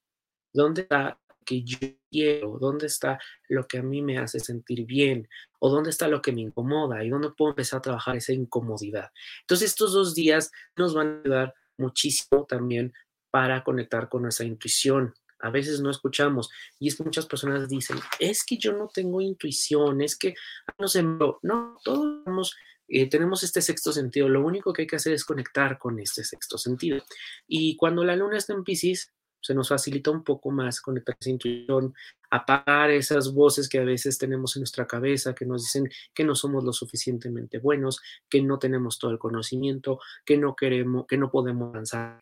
¿Dónde 0.54 0.84
está 0.84 1.20
que 1.48 1.64
yo 1.64 1.78
quiero? 2.12 2.58
¿Dónde 2.60 2.88
está 2.88 3.18
lo 3.48 3.66
que 3.68 3.80
a 3.80 3.84
mí 3.84 4.02
me 4.02 4.20
hace 4.20 4.40
sentir 4.40 4.86
bien? 4.86 5.28
¿O 5.60 5.70
dónde 5.70 5.90
está 5.90 6.08
lo 6.08 6.22
que 6.22 6.34
me 6.34 6.42
incomoda? 6.42 7.04
¿Y 7.04 7.10
dónde 7.10 7.32
puedo 7.32 7.52
empezar 7.52 7.80
a 7.80 7.82
trabajar 7.82 8.18
esa 8.18 8.34
incomodidad? 8.34 9.10
Entonces, 9.42 9.70
estos 9.70 9.94
dos 9.94 10.14
días 10.14 10.52
nos 10.76 10.94
van 10.94 11.08
a 11.08 11.22
ayudar 11.22 11.54
muchísimo 11.78 12.46
también 12.46 12.94
para 13.32 13.64
conectar 13.64 14.10
con 14.10 14.24
nuestra 14.24 14.46
intuición. 14.46 15.14
A 15.40 15.50
veces 15.52 15.80
no 15.80 15.90
escuchamos 15.90 16.50
y 16.80 16.88
es 16.88 16.96
que 16.96 17.04
muchas 17.04 17.28
personas 17.28 17.70
dicen, 17.70 17.98
es 18.20 18.44
que 18.44 18.58
yo 18.58 18.74
no 18.74 18.90
tengo 18.92 19.22
intuición, 19.22 20.02
es 20.02 20.18
que 20.18 20.34
no 20.80 20.88
sé, 20.88 21.04
no, 21.04 21.40
todos 21.84 22.56
eh, 22.88 23.08
tenemos 23.08 23.44
este 23.44 23.62
sexto 23.62 23.94
sentido, 23.94 24.30
lo 24.30 24.44
único 24.44 24.74
que 24.74 24.84
hay 24.84 24.88
que 24.88 24.96
hacer 24.96 25.14
es 25.14 25.24
conectar 25.24 25.78
con 25.78 26.00
este 26.00 26.24
sexto 26.24 26.58
sentido. 26.58 27.04
Y 27.48 27.76
cuando 27.76 28.04
la 28.04 28.16
luna 28.16 28.38
está 28.38 28.54
en 28.54 28.64
Pisces, 28.64 29.12
se 29.48 29.54
nos 29.54 29.70
facilita 29.70 30.12
un 30.12 30.26
poco 30.26 30.52
más 30.52 30.82
conectar 30.82 31.16
esa 31.18 31.30
intuición, 31.30 31.96
apagar 32.30 32.92
esas 32.92 33.34
voces 33.34 33.70
que 33.70 33.80
a 33.80 33.86
veces 33.86 34.18
tenemos 34.18 34.58
en 34.58 34.60
nuestra 34.60 34.86
cabeza 34.86 35.34
que 35.34 35.46
nos 35.46 35.64
dicen 35.64 35.90
que 36.14 36.26
no 36.26 36.36
somos 36.36 36.66
lo 36.66 36.74
suficientemente 36.74 37.60
buenos, 37.60 38.02
que 38.28 38.42
no 38.42 38.60
tenemos 38.60 39.00
todo 39.00 39.12
el 39.12 39.20
conocimiento, 39.20 40.02
que 40.26 40.38
no 40.38 40.54
queremos, 40.54 41.06
que 41.08 41.18
no 41.18 41.32
podemos 41.32 41.70
avanzar. 41.70 42.20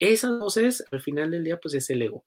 Esas 0.00 0.36
voces 0.36 0.84
al 0.90 1.00
final 1.00 1.30
del 1.30 1.44
día 1.44 1.60
pues 1.60 1.74
es 1.74 1.88
el 1.90 2.02
ego. 2.02 2.24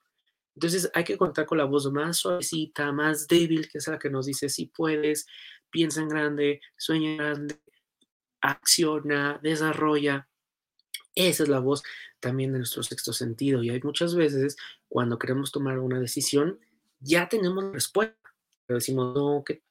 Entonces 0.55 0.89
hay 0.93 1.03
que 1.03 1.17
contar 1.17 1.45
con 1.45 1.57
la 1.57 1.65
voz 1.65 1.91
más 1.91 2.15
suavecita, 2.15 2.93
más 2.93 3.27
débil, 3.27 3.67
que 3.67 3.79
es 3.79 3.87
la 3.89 3.99
que 3.99 4.09
nos 4.09 4.27
dice 4.27 4.47
si 4.47 4.67
puedes, 4.67 5.27
piensa 5.69 5.99
en 5.99 6.07
grande, 6.07 6.61
sueña 6.77 7.11
en 7.11 7.17
grande, 7.17 7.59
acciona, 8.39 9.41
desarrolla. 9.43 10.29
Esa 11.17 11.43
es 11.43 11.49
la 11.49 11.57
voz 11.57 11.81
también 12.19 12.51
de 12.51 12.59
nuestro 12.59 12.83
sexto 12.83 13.11
sentido. 13.11 13.63
Y 13.63 13.71
hay 13.71 13.81
muchas 13.81 14.13
veces 14.13 14.55
cuando 14.87 15.17
queremos 15.17 15.51
tomar 15.51 15.79
una 15.79 15.99
decisión, 15.99 16.59
ya 16.99 17.27
tenemos 17.27 17.73
respuesta. 17.73 18.15
Pero 18.67 18.77
decimos, 18.77 19.15
no, 19.15 19.43
que 19.43 19.63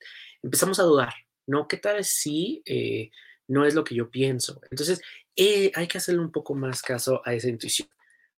empezamos 0.42 0.80
a 0.80 0.82
dudar. 0.82 1.14
No, 1.46 1.68
¿qué 1.68 1.76
tal 1.76 2.04
si 2.04 2.62
eh, 2.66 3.12
no 3.46 3.64
es 3.64 3.76
lo 3.76 3.84
que 3.84 3.94
yo 3.94 4.10
pienso? 4.10 4.60
Entonces, 4.72 5.00
eh, 5.36 5.70
hay 5.76 5.86
que 5.86 5.98
hacerle 5.98 6.20
un 6.20 6.32
poco 6.32 6.56
más 6.56 6.82
caso 6.82 7.22
a 7.24 7.32
esa 7.32 7.48
intuición. 7.48 7.88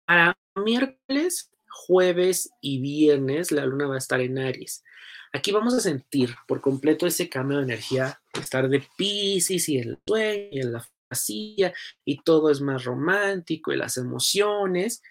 Para 0.04 0.38
miércoles, 0.54 1.50
jueves 1.66 2.50
y 2.60 2.78
viernes, 2.78 3.52
la 3.52 3.64
luna 3.64 3.86
va 3.86 3.94
a 3.94 3.98
estar 3.98 4.20
en 4.20 4.38
Aries. 4.38 4.84
Aquí 5.32 5.50
vamos 5.50 5.72
a 5.72 5.80
sentir 5.80 6.34
por 6.46 6.60
completo 6.60 7.06
ese 7.06 7.30
cambio 7.30 7.56
de 7.56 7.64
energía, 7.64 8.20
estar 8.38 8.68
de 8.68 8.86
Pisces 8.98 9.66
y 9.70 9.78
el 9.78 9.98
sueño 10.06 10.48
y 10.52 10.60
en 10.60 10.72
la 10.72 10.86
fantasía 11.08 11.72
y 12.04 12.22
todo 12.22 12.50
es 12.50 12.60
más 12.60 12.84
romántico 12.84 13.72
y 13.72 13.76
las 13.76 13.96
emociones. 13.96 15.02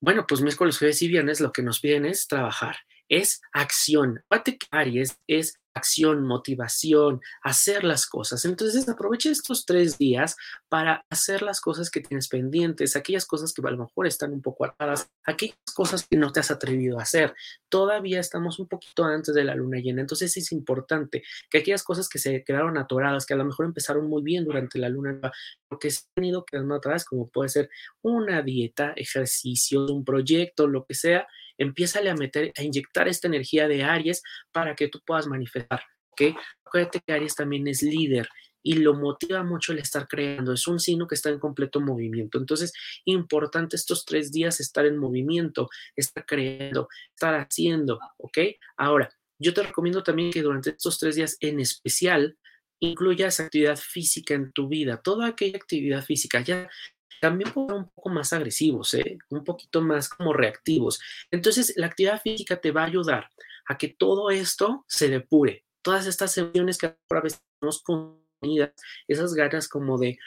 Bueno, 0.00 0.26
pues 0.26 0.40
miércoles, 0.40 0.78
jueves 0.78 1.02
y 1.02 1.08
viernes 1.08 1.40
lo 1.40 1.52
que 1.52 1.62
nos 1.62 1.80
piden 1.80 2.06
es 2.06 2.26
trabajar, 2.26 2.76
es 3.08 3.40
acción. 3.52 4.22
Aries 4.70 5.18
es 5.26 5.58
acción, 5.76 6.22
motivación, 6.24 7.20
hacer 7.42 7.84
las 7.84 8.06
cosas. 8.06 8.44
Entonces 8.44 8.88
aprovecha 8.88 9.30
estos 9.30 9.66
tres 9.66 9.98
días 9.98 10.36
para 10.68 11.04
hacer 11.10 11.42
las 11.42 11.60
cosas 11.60 11.90
que 11.90 12.00
tienes 12.00 12.28
pendientes, 12.28 12.96
aquellas 12.96 13.26
cosas 13.26 13.52
que 13.52 13.62
a 13.66 13.70
lo 13.70 13.78
mejor 13.78 14.06
están 14.06 14.32
un 14.32 14.42
poco 14.42 14.64
atadas, 14.64 15.10
aquellas 15.24 15.58
cosas 15.74 16.06
que 16.06 16.16
no 16.16 16.32
te 16.32 16.40
has 16.40 16.50
atrevido 16.50 16.98
a 16.98 17.02
hacer. 17.02 17.34
Todavía 17.68 18.20
estamos 18.20 18.58
un 18.58 18.68
poquito 18.68 19.04
antes 19.04 19.34
de 19.34 19.44
la 19.44 19.54
luna 19.54 19.78
llena, 19.78 20.00
entonces 20.00 20.36
es 20.36 20.50
importante 20.52 21.22
que 21.50 21.58
aquellas 21.58 21.82
cosas 21.82 22.08
que 22.08 22.18
se 22.18 22.42
quedaron 22.42 22.78
atoradas, 22.78 23.26
que 23.26 23.34
a 23.34 23.36
lo 23.36 23.44
mejor 23.44 23.66
empezaron 23.66 24.08
muy 24.08 24.22
bien 24.22 24.44
durante 24.44 24.78
la 24.78 24.88
luna, 24.88 25.20
porque 25.68 25.90
se 25.90 26.04
han 26.16 26.24
ido 26.24 26.44
quedando 26.44 26.74
atrás, 26.74 27.04
como 27.04 27.28
puede 27.28 27.50
ser 27.50 27.68
una 28.02 28.42
dieta, 28.42 28.92
ejercicio, 28.96 29.84
un 29.86 30.04
proyecto, 30.04 30.66
lo 30.66 30.86
que 30.86 30.94
sea, 30.94 31.26
empiézale 31.58 32.10
a 32.10 32.14
meter, 32.14 32.52
a 32.56 32.62
inyectar 32.62 33.08
esta 33.08 33.28
energía 33.28 33.68
de 33.68 33.84
Aries 33.84 34.22
para 34.52 34.74
que 34.74 34.88
tú 34.88 35.00
puedas 35.04 35.26
manifestar, 35.26 35.82
¿ok? 36.10 36.36
Acuérdate 36.64 37.00
que 37.06 37.12
Aries 37.12 37.34
también 37.34 37.66
es 37.68 37.82
líder 37.82 38.28
y 38.66 38.74
lo 38.74 38.94
motiva 38.94 39.44
mucho 39.44 39.72
el 39.72 39.78
estar 39.78 40.08
creando. 40.08 40.52
Es 40.52 40.66
un 40.66 40.80
signo 40.80 41.06
que 41.06 41.14
está 41.14 41.30
en 41.30 41.38
completo 41.38 41.80
movimiento. 41.80 42.36
Entonces, 42.36 42.72
importante 43.04 43.76
estos 43.76 44.04
tres 44.04 44.32
días 44.32 44.58
estar 44.58 44.84
en 44.86 44.98
movimiento, 44.98 45.68
estar 45.94 46.26
creando, 46.26 46.88
estar 47.14 47.34
haciendo, 47.36 48.00
¿ok? 48.16 48.38
Ahora, 48.76 49.08
yo 49.38 49.54
te 49.54 49.62
recomiendo 49.62 50.02
también 50.02 50.32
que 50.32 50.42
durante 50.42 50.70
estos 50.70 50.98
tres 50.98 51.14
días 51.14 51.36
en 51.40 51.60
especial 51.60 52.36
incluyas 52.80 53.38
actividad 53.38 53.76
física 53.76 54.34
en 54.34 54.50
tu 54.52 54.66
vida, 54.66 55.00
toda 55.00 55.28
aquella 55.28 55.56
actividad 55.58 56.04
física, 56.04 56.40
ya 56.40 56.68
también 57.20 57.52
pueden 57.52 57.70
ser 57.70 57.78
un 57.78 57.88
poco 57.90 58.08
más 58.10 58.32
agresivos, 58.32 58.94
¿eh? 58.94 59.18
un 59.30 59.44
poquito 59.44 59.80
más 59.80 60.08
como 60.08 60.32
reactivos. 60.32 61.00
Entonces, 61.30 61.74
la 61.76 61.86
actividad 61.86 62.20
física 62.20 62.60
te 62.60 62.72
va 62.72 62.82
a 62.82 62.86
ayudar 62.86 63.30
a 63.66 63.76
que 63.76 63.88
todo 63.88 64.30
esto 64.30 64.84
se 64.88 65.08
depure. 65.08 65.64
Todas 65.82 66.06
estas 66.06 66.36
emociones 66.38 66.78
que 66.78 66.86
a 66.86 67.20
veces 67.20 67.42
tenemos 67.58 67.82
contenidas, 67.82 68.72
esas 69.08 69.34
ganas 69.34 69.68
como 69.68 69.98
de, 69.98 70.18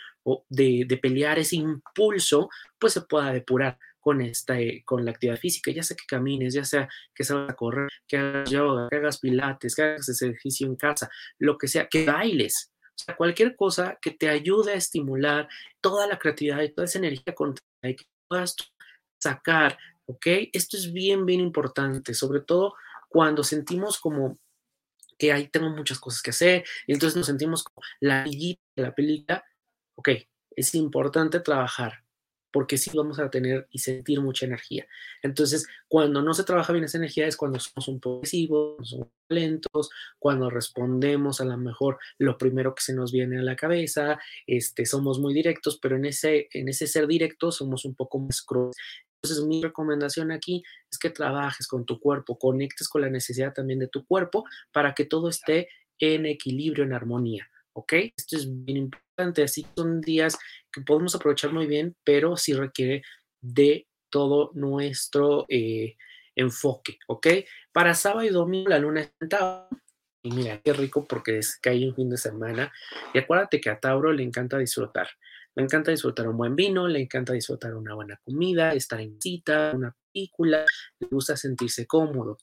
de, 0.50 0.86
de, 0.88 0.98
pelear, 0.98 1.39
ese 1.39 1.58
impulso, 1.58 2.50
pues 2.79 2.93
se 2.93 3.01
pueda 3.01 3.31
depurar 3.31 3.77
con, 4.00 4.22
esta, 4.22 4.55
con 4.86 5.05
la 5.05 5.12
actividad 5.12 5.38
física, 5.38 5.72
ya 5.72 5.84
sea 5.84 5.98
que 5.98 6.05
camines, 6.08 6.53
ya 6.53 6.63
sea 6.63 6.88
que 7.13 7.24
salgas 7.24 7.51
a 7.51 7.55
correr, 7.55 7.89
que 8.08 8.17
hagas 8.17 8.50
yoga, 8.50 8.88
que 8.89 8.96
hagas 8.96 9.19
pilates, 9.19 9.75
que 9.75 9.81
hagas 9.81 10.22
ejercicio 10.22 10.67
en 10.67 10.75
casa, 10.75 11.10
lo 11.38 11.58
que 11.58 11.67
sea, 11.67 11.88
que 11.88 12.05
bailes, 12.05 12.72
sea, 13.00 13.15
cualquier 13.15 13.56
cosa 13.56 13.98
que 14.01 14.12
te 14.12 14.29
ayude 14.29 14.74
a 14.74 14.75
estimular 14.75 15.48
toda 15.82 16.08
la 16.08 16.20
creatividad 16.20 16.62
y 16.62 16.70
toda 16.70 16.86
esa 16.86 17.00
energía 17.00 17.34
y 17.84 17.96
que 17.96 18.06
puedas 18.27 18.56
sacar, 19.18 19.77
¿ok? 20.06 20.25
Esto 20.53 20.77
es 20.77 20.91
bien, 20.91 21.25
bien 21.25 21.39
importante, 21.39 22.13
sobre 22.13 22.41
todo 22.41 22.75
cuando 23.10 23.44
sentimos 23.44 24.00
como 24.00 24.38
que 25.18 25.34
ahí 25.34 25.48
tengo 25.48 25.70
muchas 25.70 26.00
cosas 26.00 26.22
que 26.22 26.29
hacer, 26.29 26.63
y 26.88 26.94
entonces 26.94 27.18
nos 27.18 27.25
sentimos 27.25 27.63
como 27.63 27.86
la 28.00 28.24
de 28.24 28.58
la 28.75 28.96
película, 28.96 29.44
ok, 29.96 30.10
es 30.51 30.75
importante 30.75 31.41
trabajar 31.41 32.03
porque 32.51 32.77
sí 32.77 32.91
vamos 32.94 33.20
a 33.20 33.29
tener 33.29 33.68
y 33.72 33.79
sentir 33.79 34.22
mucha 34.22 34.46
energía. 34.46 34.88
Entonces, 35.22 35.68
cuando 35.88 36.22
no 36.22 36.34
se 36.34 36.44
trabaja 36.44 36.74
bien 36.74 36.86
esa 36.86 36.98
energía 36.98 37.27
es 37.27 37.38
cuando 37.38 37.60
somos 37.60 37.88
un 37.88 38.00
poco 38.00 38.18
agresivos, 38.18 38.89
somos 38.89 39.08
lentos, 39.29 39.89
cuando 40.18 40.50
respondemos 40.50 41.41
a 41.41 41.46
lo 41.46 41.58
mejor 41.58 42.00
lo 42.18 42.38
primero 42.38 42.74
que 42.74 42.82
se 42.82 42.94
nos 42.94 43.12
viene 43.12 43.39
a 43.39 43.44
la 43.44 43.56
cabeza, 43.56 44.20
este, 44.48 44.86
somos 44.86 45.20
muy 45.20 45.34
directos, 45.34 45.79
pero 45.82 45.96
en 45.96 46.06
ese, 46.06 46.48
en 46.53 46.68
ese 46.70 46.88
ser 46.88 47.08
directo 47.08 47.51
somos 47.51 47.86
un 47.86 47.96
poco 47.96 48.20
más 48.20 48.41
crueles. 48.41 48.75
Entonces, 49.22 49.46
mi 49.46 49.62
recomendación 49.62 50.32
aquí 50.32 50.63
es 50.89 50.98
que 50.98 51.10
trabajes 51.10 51.68
con 51.68 51.86
tu 51.86 52.00
cuerpo, 52.00 52.39
conectes 52.39 52.88
con 52.88 53.01
la 53.01 53.10
necesidad 53.10 53.53
también 53.53 53.79
de 53.79 53.88
tu 53.88 54.06
cuerpo 54.06 54.46
para 54.72 54.94
que 54.94 55.06
todo 55.06 55.29
esté 55.29 55.68
en 56.00 56.25
equilibrio, 56.25 56.86
en 56.86 56.94
armonía. 56.94 57.50
¿Ok? 57.79 57.93
Esto 58.15 58.38
es 58.38 58.48
bien 58.65 58.77
importante, 58.77 59.43
así 59.43 59.65
son 59.75 60.01
días 60.01 60.38
que 60.71 60.81
podemos 60.81 61.15
aprovechar 61.15 61.51
muy 61.51 61.67
bien, 61.67 61.95
pero 62.03 62.38
sí 62.38 62.53
requiere 62.53 63.01
de 63.41 63.88
todo 64.09 64.51
nuestro 64.53 65.45
eh, 65.50 65.95
enfoque, 66.36 66.98
¿ok? 67.07 67.27
Para 67.71 67.93
sábado 67.93 68.24
y 68.24 68.29
domingo 68.29 68.69
la 68.69 68.79
luna 68.79 69.09
está 69.19 69.67
y 70.21 70.31
mira, 70.31 70.59
qué 70.62 70.74
rico 70.74 71.05
porque 71.07 71.38
es 71.38 71.57
que 71.57 71.69
hay 71.69 71.88
un 71.88 71.95
fin 71.95 72.09
de 72.09 72.17
semana. 72.17 72.74
Y 73.13 73.19
acuérdate 73.19 73.62
que 73.62 73.69
a 73.69 73.79
Tauro 73.79 74.12
le 74.12 74.24
encanta 74.24 74.57
disfrutar. 74.57 75.07
Le 75.56 75.63
encanta 75.63 75.91
disfrutar 75.91 76.27
un 76.27 76.38
buen 76.38 76.56
vino, 76.56 76.88
le 76.88 77.01
encanta 77.01 77.34
disfrutar 77.34 77.75
una 77.75 77.96
buena 77.96 78.20
comida, 78.24 78.74
estar 78.74 79.01
en 79.01 79.20
cita, 79.20 79.72
una 79.75 79.96
película, 80.12 80.65
le 81.00 81.08
gusta 81.08 81.36
sentirse 81.36 81.86
cómodo. 81.88 82.38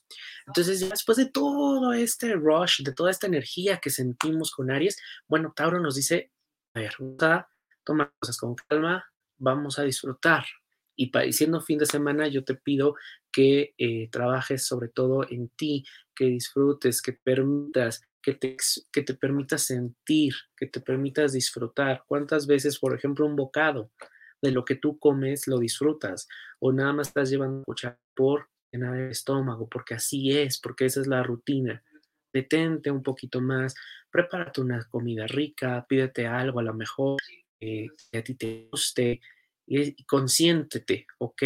Entonces, 0.45 0.87
después 0.89 1.17
de 1.17 1.29
todo 1.29 1.93
este 1.93 2.33
rush, 2.33 2.83
de 2.83 2.93
toda 2.93 3.11
esta 3.11 3.27
energía 3.27 3.79
que 3.79 3.89
sentimos 3.89 4.51
con 4.51 4.71
Aries, 4.71 4.97
bueno, 5.27 5.53
Tauro 5.55 5.79
nos 5.79 5.95
dice, 5.95 6.31
a 6.73 6.79
ver, 6.79 6.93
vamos 6.99 8.07
a 8.07 8.13
cosas 8.19 8.37
con 8.37 8.55
calma, 8.55 9.05
vamos 9.37 9.79
a 9.79 9.83
disfrutar. 9.83 10.45
Y 10.95 11.11
siendo 11.31 11.61
fin 11.61 11.77
de 11.77 11.85
semana, 11.85 12.27
yo 12.27 12.43
te 12.43 12.55
pido 12.55 12.95
que 13.31 13.75
eh, 13.77 14.09
trabajes 14.09 14.65
sobre 14.65 14.89
todo 14.89 15.29
en 15.29 15.49
ti, 15.49 15.85
que 16.15 16.25
disfrutes, 16.25 17.03
que 17.03 17.13
permitas, 17.13 18.01
que 18.27 18.33
te, 18.33 18.57
que 18.91 19.03
te 19.03 19.13
permitas 19.13 19.61
sentir, 19.61 20.33
que 20.57 20.67
te 20.67 20.81
permitas 20.81 21.31
disfrutar. 21.31 22.03
¿Cuántas 22.05 22.45
veces, 22.45 22.77
por 22.77 22.93
ejemplo, 22.93 23.25
un 23.25 23.37
bocado 23.37 23.89
de 24.41 24.51
lo 24.51 24.65
que 24.65 24.75
tú 24.75 24.99
comes 24.99 25.47
lo 25.47 25.59
disfrutas? 25.59 26.27
O 26.59 26.73
nada 26.73 26.91
más 26.91 27.07
estás 27.07 27.29
llevando 27.29 27.63
cuchara 27.63 27.97
por 28.13 28.49
llenar 28.69 28.97
el 28.97 29.11
estómago, 29.11 29.69
porque 29.69 29.93
así 29.93 30.37
es, 30.37 30.59
porque 30.59 30.87
esa 30.87 30.99
es 30.99 31.07
la 31.07 31.23
rutina. 31.23 31.81
Detente 32.33 32.91
un 32.91 33.01
poquito 33.01 33.39
más, 33.39 33.73
prepárate 34.11 34.59
una 34.59 34.83
comida 34.89 35.25
rica, 35.25 35.85
pídete 35.87 36.27
algo 36.27 36.59
a 36.59 36.63
lo 36.63 36.73
mejor 36.73 37.21
eh, 37.61 37.87
que 38.11 38.17
a 38.17 38.23
ti 38.25 38.35
te 38.35 38.67
guste, 38.69 39.21
y, 39.65 40.03
consiéntete, 40.03 41.07
¿ok? 41.19 41.43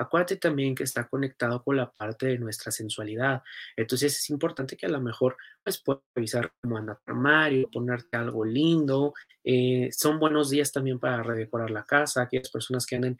Acuérdate 0.00 0.36
también 0.36 0.74
que 0.74 0.84
está 0.84 1.06
conectado 1.06 1.62
con 1.62 1.76
la 1.76 1.90
parte 1.90 2.26
de 2.26 2.38
nuestra 2.38 2.72
sensualidad. 2.72 3.42
Entonces 3.76 4.18
es 4.18 4.30
importante 4.30 4.74
que 4.74 4.86
a 4.86 4.88
lo 4.88 4.98
mejor 4.98 5.36
pues, 5.62 5.82
puedas 5.82 6.00
revisar 6.14 6.52
cómo 6.62 6.78
anda 6.78 6.98
tu 7.04 7.12
armario, 7.12 7.68
ponerte 7.70 8.16
algo 8.16 8.46
lindo. 8.46 9.12
Eh, 9.44 9.90
son 9.92 10.18
buenos 10.18 10.48
días 10.48 10.72
también 10.72 10.98
para 10.98 11.22
redecorar 11.22 11.70
la 11.70 11.84
casa. 11.84 12.22
Aquellas 12.22 12.50
personas 12.50 12.86
que 12.86 12.96
andan 12.96 13.18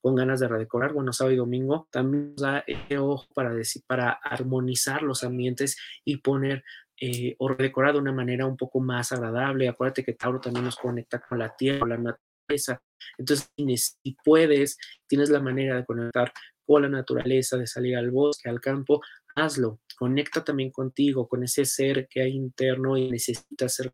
con 0.00 0.16
ganas 0.16 0.40
de 0.40 0.48
redecorar, 0.48 0.92
bueno, 0.92 1.12
sábado 1.12 1.34
y 1.34 1.38
domingo, 1.38 1.86
también 1.92 2.30
nos 2.30 2.42
da 2.42 2.64
ojo 2.98 3.28
para, 3.32 3.54
decir, 3.54 3.82
para 3.86 4.10
armonizar 4.10 5.02
los 5.02 5.22
ambientes 5.22 5.76
y 6.04 6.16
poner 6.16 6.64
eh, 7.00 7.36
o 7.38 7.46
redecorar 7.46 7.92
de 7.92 8.00
una 8.00 8.12
manera 8.12 8.46
un 8.46 8.56
poco 8.56 8.80
más 8.80 9.12
agradable. 9.12 9.68
Acuérdate 9.68 10.04
que 10.04 10.14
Tauro 10.14 10.40
también 10.40 10.64
nos 10.64 10.74
conecta 10.74 11.20
con 11.20 11.38
la 11.38 11.54
tierra, 11.54 11.78
con 11.78 11.90
la 11.90 12.18
naturaleza. 12.48 12.82
Entonces, 13.18 13.98
si 14.02 14.16
puedes, 14.24 14.78
tienes 15.06 15.30
la 15.30 15.40
manera 15.40 15.76
de 15.76 15.84
conectar 15.84 16.32
con 16.66 16.82
la 16.82 16.88
naturaleza, 16.88 17.56
de 17.56 17.66
salir 17.66 17.96
al 17.96 18.10
bosque, 18.10 18.48
al 18.48 18.60
campo, 18.60 19.00
hazlo. 19.34 19.80
Conecta 19.96 20.44
también 20.44 20.70
contigo, 20.70 21.28
con 21.28 21.42
ese 21.42 21.64
ser 21.64 22.06
que 22.08 22.22
hay 22.22 22.32
interno 22.32 22.96
y 22.96 23.10
necesita 23.10 23.68
ser, 23.68 23.92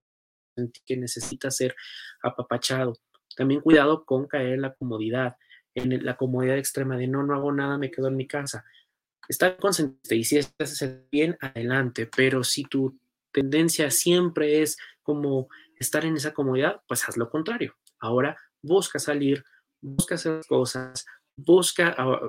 que 0.84 0.96
necesita 0.96 1.50
ser 1.50 1.74
apapachado. 2.22 2.94
También 3.36 3.60
cuidado 3.60 4.04
con 4.04 4.26
caer 4.26 4.54
en 4.54 4.62
la 4.62 4.74
comodidad, 4.74 5.36
en 5.74 6.04
la 6.04 6.16
comodidad 6.16 6.58
extrema 6.58 6.96
de 6.96 7.08
no, 7.08 7.22
no 7.24 7.34
hago 7.34 7.52
nada, 7.52 7.78
me 7.78 7.90
quedo 7.90 8.08
en 8.08 8.16
mi 8.16 8.26
casa. 8.26 8.64
Está 9.28 9.56
consciente 9.56 10.14
y 10.14 10.24
si 10.24 10.36
estás 10.36 10.84
bien, 11.10 11.36
adelante, 11.40 12.08
pero 12.14 12.44
si 12.44 12.64
tu 12.64 12.98
tendencia 13.32 13.90
siempre 13.90 14.62
es 14.62 14.76
como 15.02 15.48
estar 15.78 16.04
en 16.04 16.16
esa 16.16 16.34
comodidad, 16.34 16.82
pues 16.86 17.08
haz 17.08 17.16
lo 17.16 17.30
contrario. 17.30 17.74
Ahora 18.04 18.36
busca 18.62 18.98
salir, 18.98 19.42
busca 19.80 20.16
hacer 20.16 20.42
cosas, 20.46 21.06
busca, 21.36 21.94
ah, 21.96 22.20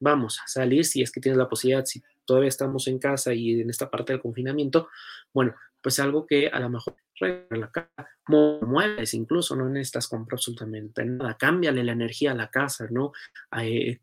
vamos, 0.00 0.40
salir 0.46 0.84
si 0.84 1.02
es 1.02 1.12
que 1.12 1.20
tienes 1.20 1.38
la 1.38 1.48
posibilidad, 1.48 1.84
si 1.84 2.02
todavía 2.24 2.48
estamos 2.48 2.88
en 2.88 2.98
casa 2.98 3.32
y 3.32 3.60
en 3.60 3.70
esta 3.70 3.90
parte 3.90 4.12
del 4.12 4.22
confinamiento, 4.22 4.88
bueno, 5.32 5.54
pues 5.80 6.00
algo 6.00 6.26
que 6.26 6.48
a 6.48 6.58
lo 6.58 6.68
mejor 6.68 6.96
la 7.20 7.70
casa, 7.70 8.08
mueves 8.28 9.14
incluso, 9.14 9.54
no 9.56 9.68
necesitas 9.68 10.08
comprar 10.08 10.36
absolutamente 10.36 11.04
nada, 11.04 11.36
cámbiale 11.36 11.84
la 11.84 11.92
energía 11.92 12.32
a 12.32 12.34
la 12.34 12.50
casa, 12.50 12.88
¿no? 12.90 13.12
Eh, 13.60 14.00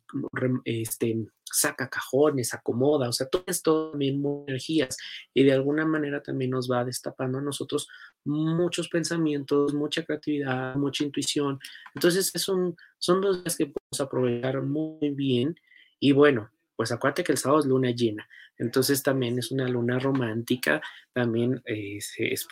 este, 0.64 1.28
saca 1.44 1.90
cajones, 1.90 2.54
acomoda, 2.54 3.10
o 3.10 3.12
sea, 3.12 3.28
todo 3.28 3.44
esto 3.48 3.92
también 3.92 4.24
energías 4.48 4.98
y 5.34 5.44
de 5.44 5.54
alguna 5.54 5.86
manera 5.86 6.24
también 6.24 6.52
nos 6.52 6.72
va 6.72 6.86
destapando 6.86 7.40
a 7.40 7.42
nosotros 7.42 7.88
muchos 8.24 8.88
pensamientos, 8.88 9.74
mucha 9.74 10.04
creatividad, 10.04 10.76
mucha 10.76 11.04
intuición. 11.04 11.60
Entonces, 11.94 12.32
es 12.34 12.48
un, 12.48 12.76
son 12.98 13.22
dos 13.22 13.44
días 13.44 13.58
que 13.58 13.66
podemos 13.66 14.00
aprovechar 14.00 14.62
muy 14.62 15.10
bien 15.12 15.56
y 16.00 16.14
bueno, 16.14 16.50
pues 16.76 16.92
acuérdate 16.92 17.24
que 17.24 17.32
el 17.32 17.38
sábado 17.38 17.60
es 17.60 17.66
luna 17.66 17.92
llena, 17.92 18.28
entonces 18.58 19.04
también 19.04 19.38
es 19.40 19.52
una 19.52 19.68
luna 19.68 20.00
romántica, 20.00 20.82
también 21.14 21.62
es, 21.66 22.14
es, 22.18 22.48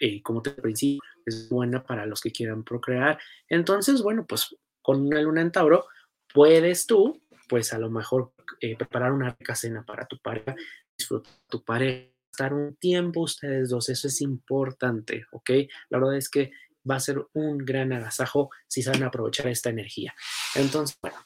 eh, 0.00 0.22
como 0.22 0.42
te 0.42 0.50
principio, 0.50 1.00
es 1.24 1.48
buena 1.48 1.84
para 1.84 2.06
los 2.06 2.20
que 2.20 2.32
quieran 2.32 2.64
procrear. 2.64 3.18
Entonces, 3.48 4.02
bueno, 4.02 4.26
pues 4.26 4.56
con 4.82 5.06
una 5.06 5.20
luna 5.22 5.42
en 5.42 5.52
Tauro, 5.52 5.86
puedes 6.32 6.86
tú, 6.86 7.22
pues 7.48 7.72
a 7.72 7.78
lo 7.78 7.90
mejor 7.90 8.32
eh, 8.60 8.76
preparar 8.76 9.12
una 9.12 9.30
rica 9.30 9.54
cena 9.54 9.84
para 9.84 10.06
tu 10.06 10.18
pareja, 10.18 10.56
disfrutar 10.96 11.32
tu 11.48 11.62
pareja, 11.62 12.08
estar 12.32 12.54
un 12.54 12.76
tiempo 12.76 13.20
ustedes 13.20 13.68
dos, 13.68 13.88
eso 13.90 14.08
es 14.08 14.20
importante, 14.22 15.26
¿ok? 15.32 15.50
La 15.90 15.98
verdad 15.98 16.16
es 16.16 16.28
que 16.28 16.50
va 16.88 16.96
a 16.96 17.00
ser 17.00 17.24
un 17.34 17.58
gran 17.58 17.92
agasajo 17.92 18.50
si 18.66 18.82
saben 18.82 19.04
aprovechar 19.04 19.46
esta 19.48 19.70
energía. 19.70 20.14
Entonces, 20.54 20.98
bueno, 21.00 21.18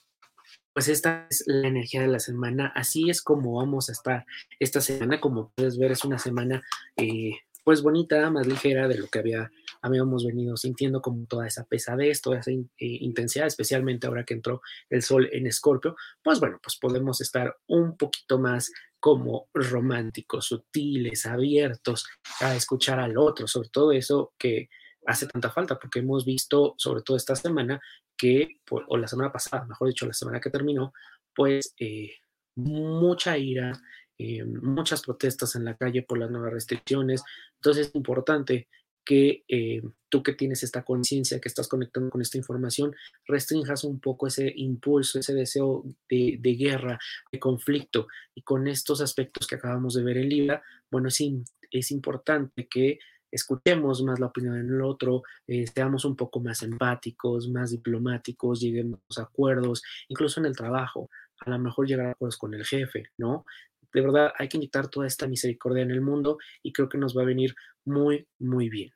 pues 0.77 0.89
esta 0.89 1.27
es 1.31 1.43
la 1.47 1.69
energía 1.69 2.03
de 2.03 2.09
la 2.09 2.21
semana. 2.21 2.71
Así 2.75 3.09
es 3.09 3.23
como 3.23 3.55
vamos 3.55 3.89
a 3.89 3.93
estar 3.93 4.27
esta 4.61 4.83
semana. 4.83 5.23
Como 5.23 5.51
puedes 5.55 5.79
ver, 5.79 5.91
es 5.91 6.05
una 6.05 6.19
semana 6.19 6.62
eh, 6.99 7.31
pues 7.65 7.81
bonita, 7.81 8.29
más 8.29 8.47
ligera 8.47 8.87
de 8.87 8.99
lo 8.99 9.07
que 9.07 9.21
había, 9.21 9.51
habíamos 9.81 10.27
venido 10.27 10.55
sintiendo 10.59 11.01
como 11.01 11.25
toda 11.25 11.47
esa 11.47 11.65
pesadez, 11.65 12.21
toda 12.21 12.41
esa 12.41 12.51
eh, 12.51 12.67
intensidad, 12.79 13.47
especialmente 13.47 14.07
ahora 14.07 14.25
que 14.25 14.35
entró 14.35 14.61
el 14.91 15.01
sol 15.01 15.31
en 15.33 15.47
Escorpio. 15.47 15.97
Pues 16.23 16.41
bueno, 16.41 16.59
pues 16.62 16.77
podemos 16.77 17.23
estar 17.23 17.57
un 17.69 17.97
poquito 17.97 18.39
más 18.39 18.71
como 19.01 19.49
románticos, 19.55 20.45
sutiles, 20.45 21.25
abiertos 21.25 22.07
a 22.41 22.55
escuchar 22.55 23.01
al 23.01 23.17
otro, 23.17 23.49
sobre 23.49 23.71
todo 23.71 23.93
eso 23.93 24.35
que 24.37 24.69
hace 25.07 25.27
tanta 25.27 25.51
falta, 25.51 25.79
porque 25.79 26.01
hemos 26.01 26.27
visto, 26.27 26.75
sobre 26.77 27.01
todo 27.01 27.17
esta 27.17 27.35
semana, 27.35 27.81
que, 28.17 28.61
o 28.71 28.97
la 28.97 29.09
semana 29.09 29.33
pasada, 29.33 29.65
mejor 29.67 29.89
dicho, 29.89 30.07
la 30.07 30.13
semana 30.13 30.41
que 30.41 30.51
terminó, 30.51 30.93
pues 31.35 31.75
eh, 31.79 32.13
mucha 32.57 33.37
ira, 33.37 33.73
eh, 34.19 34.45
muchas 34.45 35.03
protestas 35.03 35.55
en 35.57 35.65
la 35.65 35.77
calle 35.77 36.03
por 36.03 36.19
las 36.19 36.31
nuevas 36.31 36.53
restricciones. 36.53 37.23
Entonces 37.57 37.89
es 37.89 37.95
importante 37.95 38.69
que 39.07 39.45
eh, 39.47 39.83
tú 40.09 40.23
que 40.23 40.33
tienes 40.33 40.65
esta 40.65 40.83
conciencia, 40.83 41.41
que 41.41 41.49
estás 41.49 41.69
conectando 41.69 42.11
con 42.11 42.21
esta 42.23 42.39
información, 42.39 42.95
restringas 43.27 43.85
un 43.85 44.01
poco 44.01 44.27
ese 44.27 44.53
impulso, 44.57 45.21
ese 45.21 45.33
deseo 45.33 45.85
de, 46.09 46.57
guerra, 46.59 46.99
de 47.31 47.39
conflicto. 47.39 48.09
Y 48.35 48.43
con 48.43 48.67
estos 48.67 49.01
aspectos 49.01 49.47
que 49.47 49.55
acabamos 49.55 49.95
de 49.95 50.03
ver 50.03 50.17
en 50.17 50.29
Libra, 50.29 50.63
bueno, 50.91 51.09
sí, 51.11 51.45
es 51.71 51.93
importante 51.93 52.67
que 52.67 52.99
escuchemos 53.31 54.03
más 54.03 54.21
la 54.21 54.27
opinión 54.27 54.67
del 54.67 54.83
otro, 54.83 55.23
eh, 55.47 55.67
seamos 55.67 56.05
un 56.05 56.17
poco 56.17 56.41
más 56.41 56.62
empáticos, 56.62 57.49
más 57.49 57.71
diplomáticos, 57.71 58.61
lleguemos 58.61 59.01
a 59.19 59.23
acuerdos, 59.23 59.83
incluso 60.09 60.41
en 60.41 60.47
el 60.47 60.57
trabajo, 60.57 61.11
a 61.41 61.51
lo 61.51 61.59
mejor 61.59 61.87
llegar 61.87 62.07
a 62.07 62.11
acuerdos 62.12 62.39
con 62.39 62.55
el 62.55 62.65
jefe, 62.65 63.11
¿no? 63.19 63.45
De 63.93 64.01
verdad, 64.01 64.33
hay 64.39 64.49
que 64.49 64.57
inyectar 64.57 64.89
toda 64.89 65.07
esta 65.07 65.27
misericordia 65.27 65.83
en 65.83 65.91
el 65.91 66.01
mundo 66.01 66.39
y 66.62 66.73
creo 66.73 66.89
que 66.89 66.99
nos 66.99 67.17
va 67.17 67.23
a 67.23 67.27
venir 67.27 67.55
muy, 67.85 68.27
muy 68.39 68.69
bien. 68.69 68.93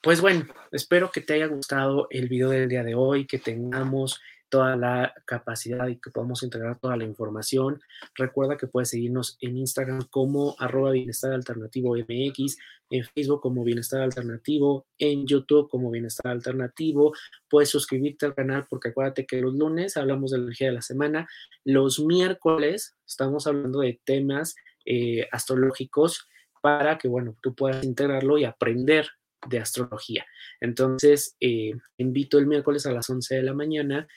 Pues 0.00 0.20
bueno, 0.20 0.46
espero 0.70 1.10
que 1.10 1.20
te 1.20 1.34
haya 1.34 1.46
gustado 1.46 2.06
el 2.10 2.28
video 2.28 2.50
del 2.50 2.68
día 2.68 2.84
de 2.84 2.94
hoy, 2.94 3.26
que 3.26 3.38
tengamos 3.38 4.20
toda 4.48 4.76
la 4.76 5.14
capacidad 5.26 5.86
y 5.88 5.96
que 6.00 6.10
podamos 6.10 6.42
integrar 6.42 6.78
toda 6.78 6.96
la 6.96 7.04
información. 7.04 7.80
Recuerda 8.14 8.56
que 8.56 8.66
puedes 8.66 8.90
seguirnos 8.90 9.36
en 9.40 9.56
Instagram 9.56 10.02
como 10.10 10.56
arroba 10.58 10.92
bienestar 10.92 11.32
alternativo 11.32 11.96
MX, 11.96 12.56
en 12.90 13.04
Facebook 13.04 13.40
como 13.40 13.64
bienestar 13.64 14.00
alternativo, 14.00 14.86
en 14.98 15.26
YouTube 15.26 15.68
como 15.68 15.90
bienestar 15.90 16.32
alternativo. 16.32 17.12
Puedes 17.48 17.68
suscribirte 17.68 18.26
al 18.26 18.34
canal 18.34 18.66
porque 18.68 18.88
acuérdate 18.88 19.26
que 19.26 19.40
los 19.40 19.54
lunes 19.54 19.96
hablamos 19.96 20.30
de 20.30 20.38
la 20.38 20.44
energía 20.44 20.68
de 20.68 20.74
la 20.74 20.82
semana, 20.82 21.28
los 21.64 22.00
miércoles 22.00 22.96
estamos 23.06 23.46
hablando 23.46 23.80
de 23.80 24.00
temas 24.04 24.54
eh, 24.84 25.26
astrológicos 25.32 26.28
para 26.62 26.98
que, 26.98 27.08
bueno, 27.08 27.36
tú 27.42 27.54
puedas 27.54 27.84
integrarlo 27.84 28.38
y 28.38 28.44
aprender 28.44 29.06
de 29.46 29.58
astrología. 29.58 30.26
Entonces, 30.60 31.36
eh, 31.40 31.72
invito 31.96 32.38
el 32.38 32.46
miércoles 32.46 32.86
a 32.86 32.92
las 32.92 33.08
11 33.08 33.36
de 33.36 33.42
la 33.42 33.54
mañana 33.54 34.08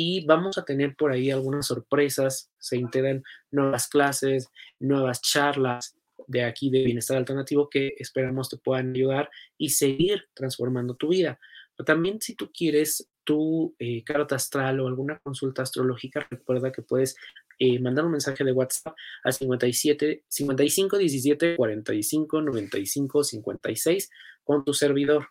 y 0.00 0.24
vamos 0.24 0.58
a 0.58 0.64
tener 0.64 0.94
por 0.94 1.10
ahí 1.10 1.28
algunas 1.32 1.66
sorpresas, 1.66 2.52
se 2.56 2.76
integran 2.76 3.24
nuevas 3.50 3.88
clases, 3.88 4.48
nuevas 4.78 5.20
charlas, 5.20 5.96
de 6.28 6.44
aquí 6.44 6.70
de 6.70 6.84
Bienestar 6.84 7.16
Alternativo 7.16 7.68
que 7.68 7.94
esperamos 7.98 8.48
te 8.48 8.58
puedan 8.58 8.94
ayudar 8.94 9.28
y 9.56 9.70
seguir 9.70 10.28
transformando 10.34 10.94
tu 10.94 11.08
vida. 11.08 11.40
Pero 11.76 11.84
también 11.84 12.20
si 12.20 12.36
tú 12.36 12.52
quieres 12.52 13.08
tu 13.24 13.74
eh, 13.80 14.04
carta 14.04 14.36
astral 14.36 14.78
o 14.78 14.86
alguna 14.86 15.18
consulta 15.18 15.62
astrológica, 15.62 16.28
recuerda 16.30 16.70
que 16.70 16.82
puedes 16.82 17.16
eh, 17.58 17.80
mandar 17.80 18.04
un 18.04 18.12
mensaje 18.12 18.44
de 18.44 18.52
WhatsApp 18.52 18.94
al 19.24 19.32
57 19.32 20.22
55 20.28 20.96
17 20.96 21.56
45 21.56 22.40
95 22.40 23.24
56 23.24 24.10
con 24.44 24.64
tu 24.64 24.74
servidor. 24.74 25.30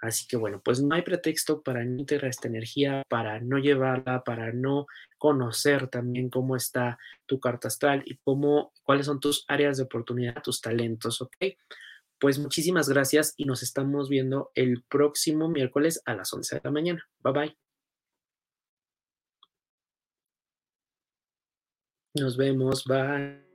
Así 0.00 0.26
que 0.26 0.36
bueno, 0.36 0.62
pues 0.64 0.80
no 0.82 0.94
hay 0.94 1.02
pretexto 1.02 1.62
para 1.62 1.84
no 1.84 2.00
integrar 2.00 2.30
esta 2.30 2.48
energía, 2.48 3.02
para 3.08 3.40
no 3.40 3.58
llevarla, 3.58 4.24
para 4.24 4.52
no 4.52 4.86
conocer 5.18 5.88
también 5.88 6.30
cómo 6.30 6.56
está 6.56 6.98
tu 7.26 7.38
carta 7.38 7.68
astral 7.68 8.02
y 8.06 8.16
cómo, 8.18 8.72
cuáles 8.82 9.06
son 9.06 9.20
tus 9.20 9.44
áreas 9.48 9.76
de 9.76 9.84
oportunidad, 9.84 10.42
tus 10.42 10.60
talentos, 10.60 11.20
¿ok? 11.20 11.36
Pues 12.18 12.38
muchísimas 12.38 12.88
gracias 12.88 13.34
y 13.36 13.44
nos 13.44 13.62
estamos 13.62 14.08
viendo 14.08 14.50
el 14.54 14.82
próximo 14.88 15.48
miércoles 15.48 16.02
a 16.06 16.14
las 16.14 16.32
11 16.32 16.56
de 16.56 16.60
la 16.64 16.70
mañana. 16.70 17.08
Bye 17.22 17.32
bye. 17.32 17.56
Nos 22.14 22.36
vemos, 22.36 22.84
bye. 22.84 23.49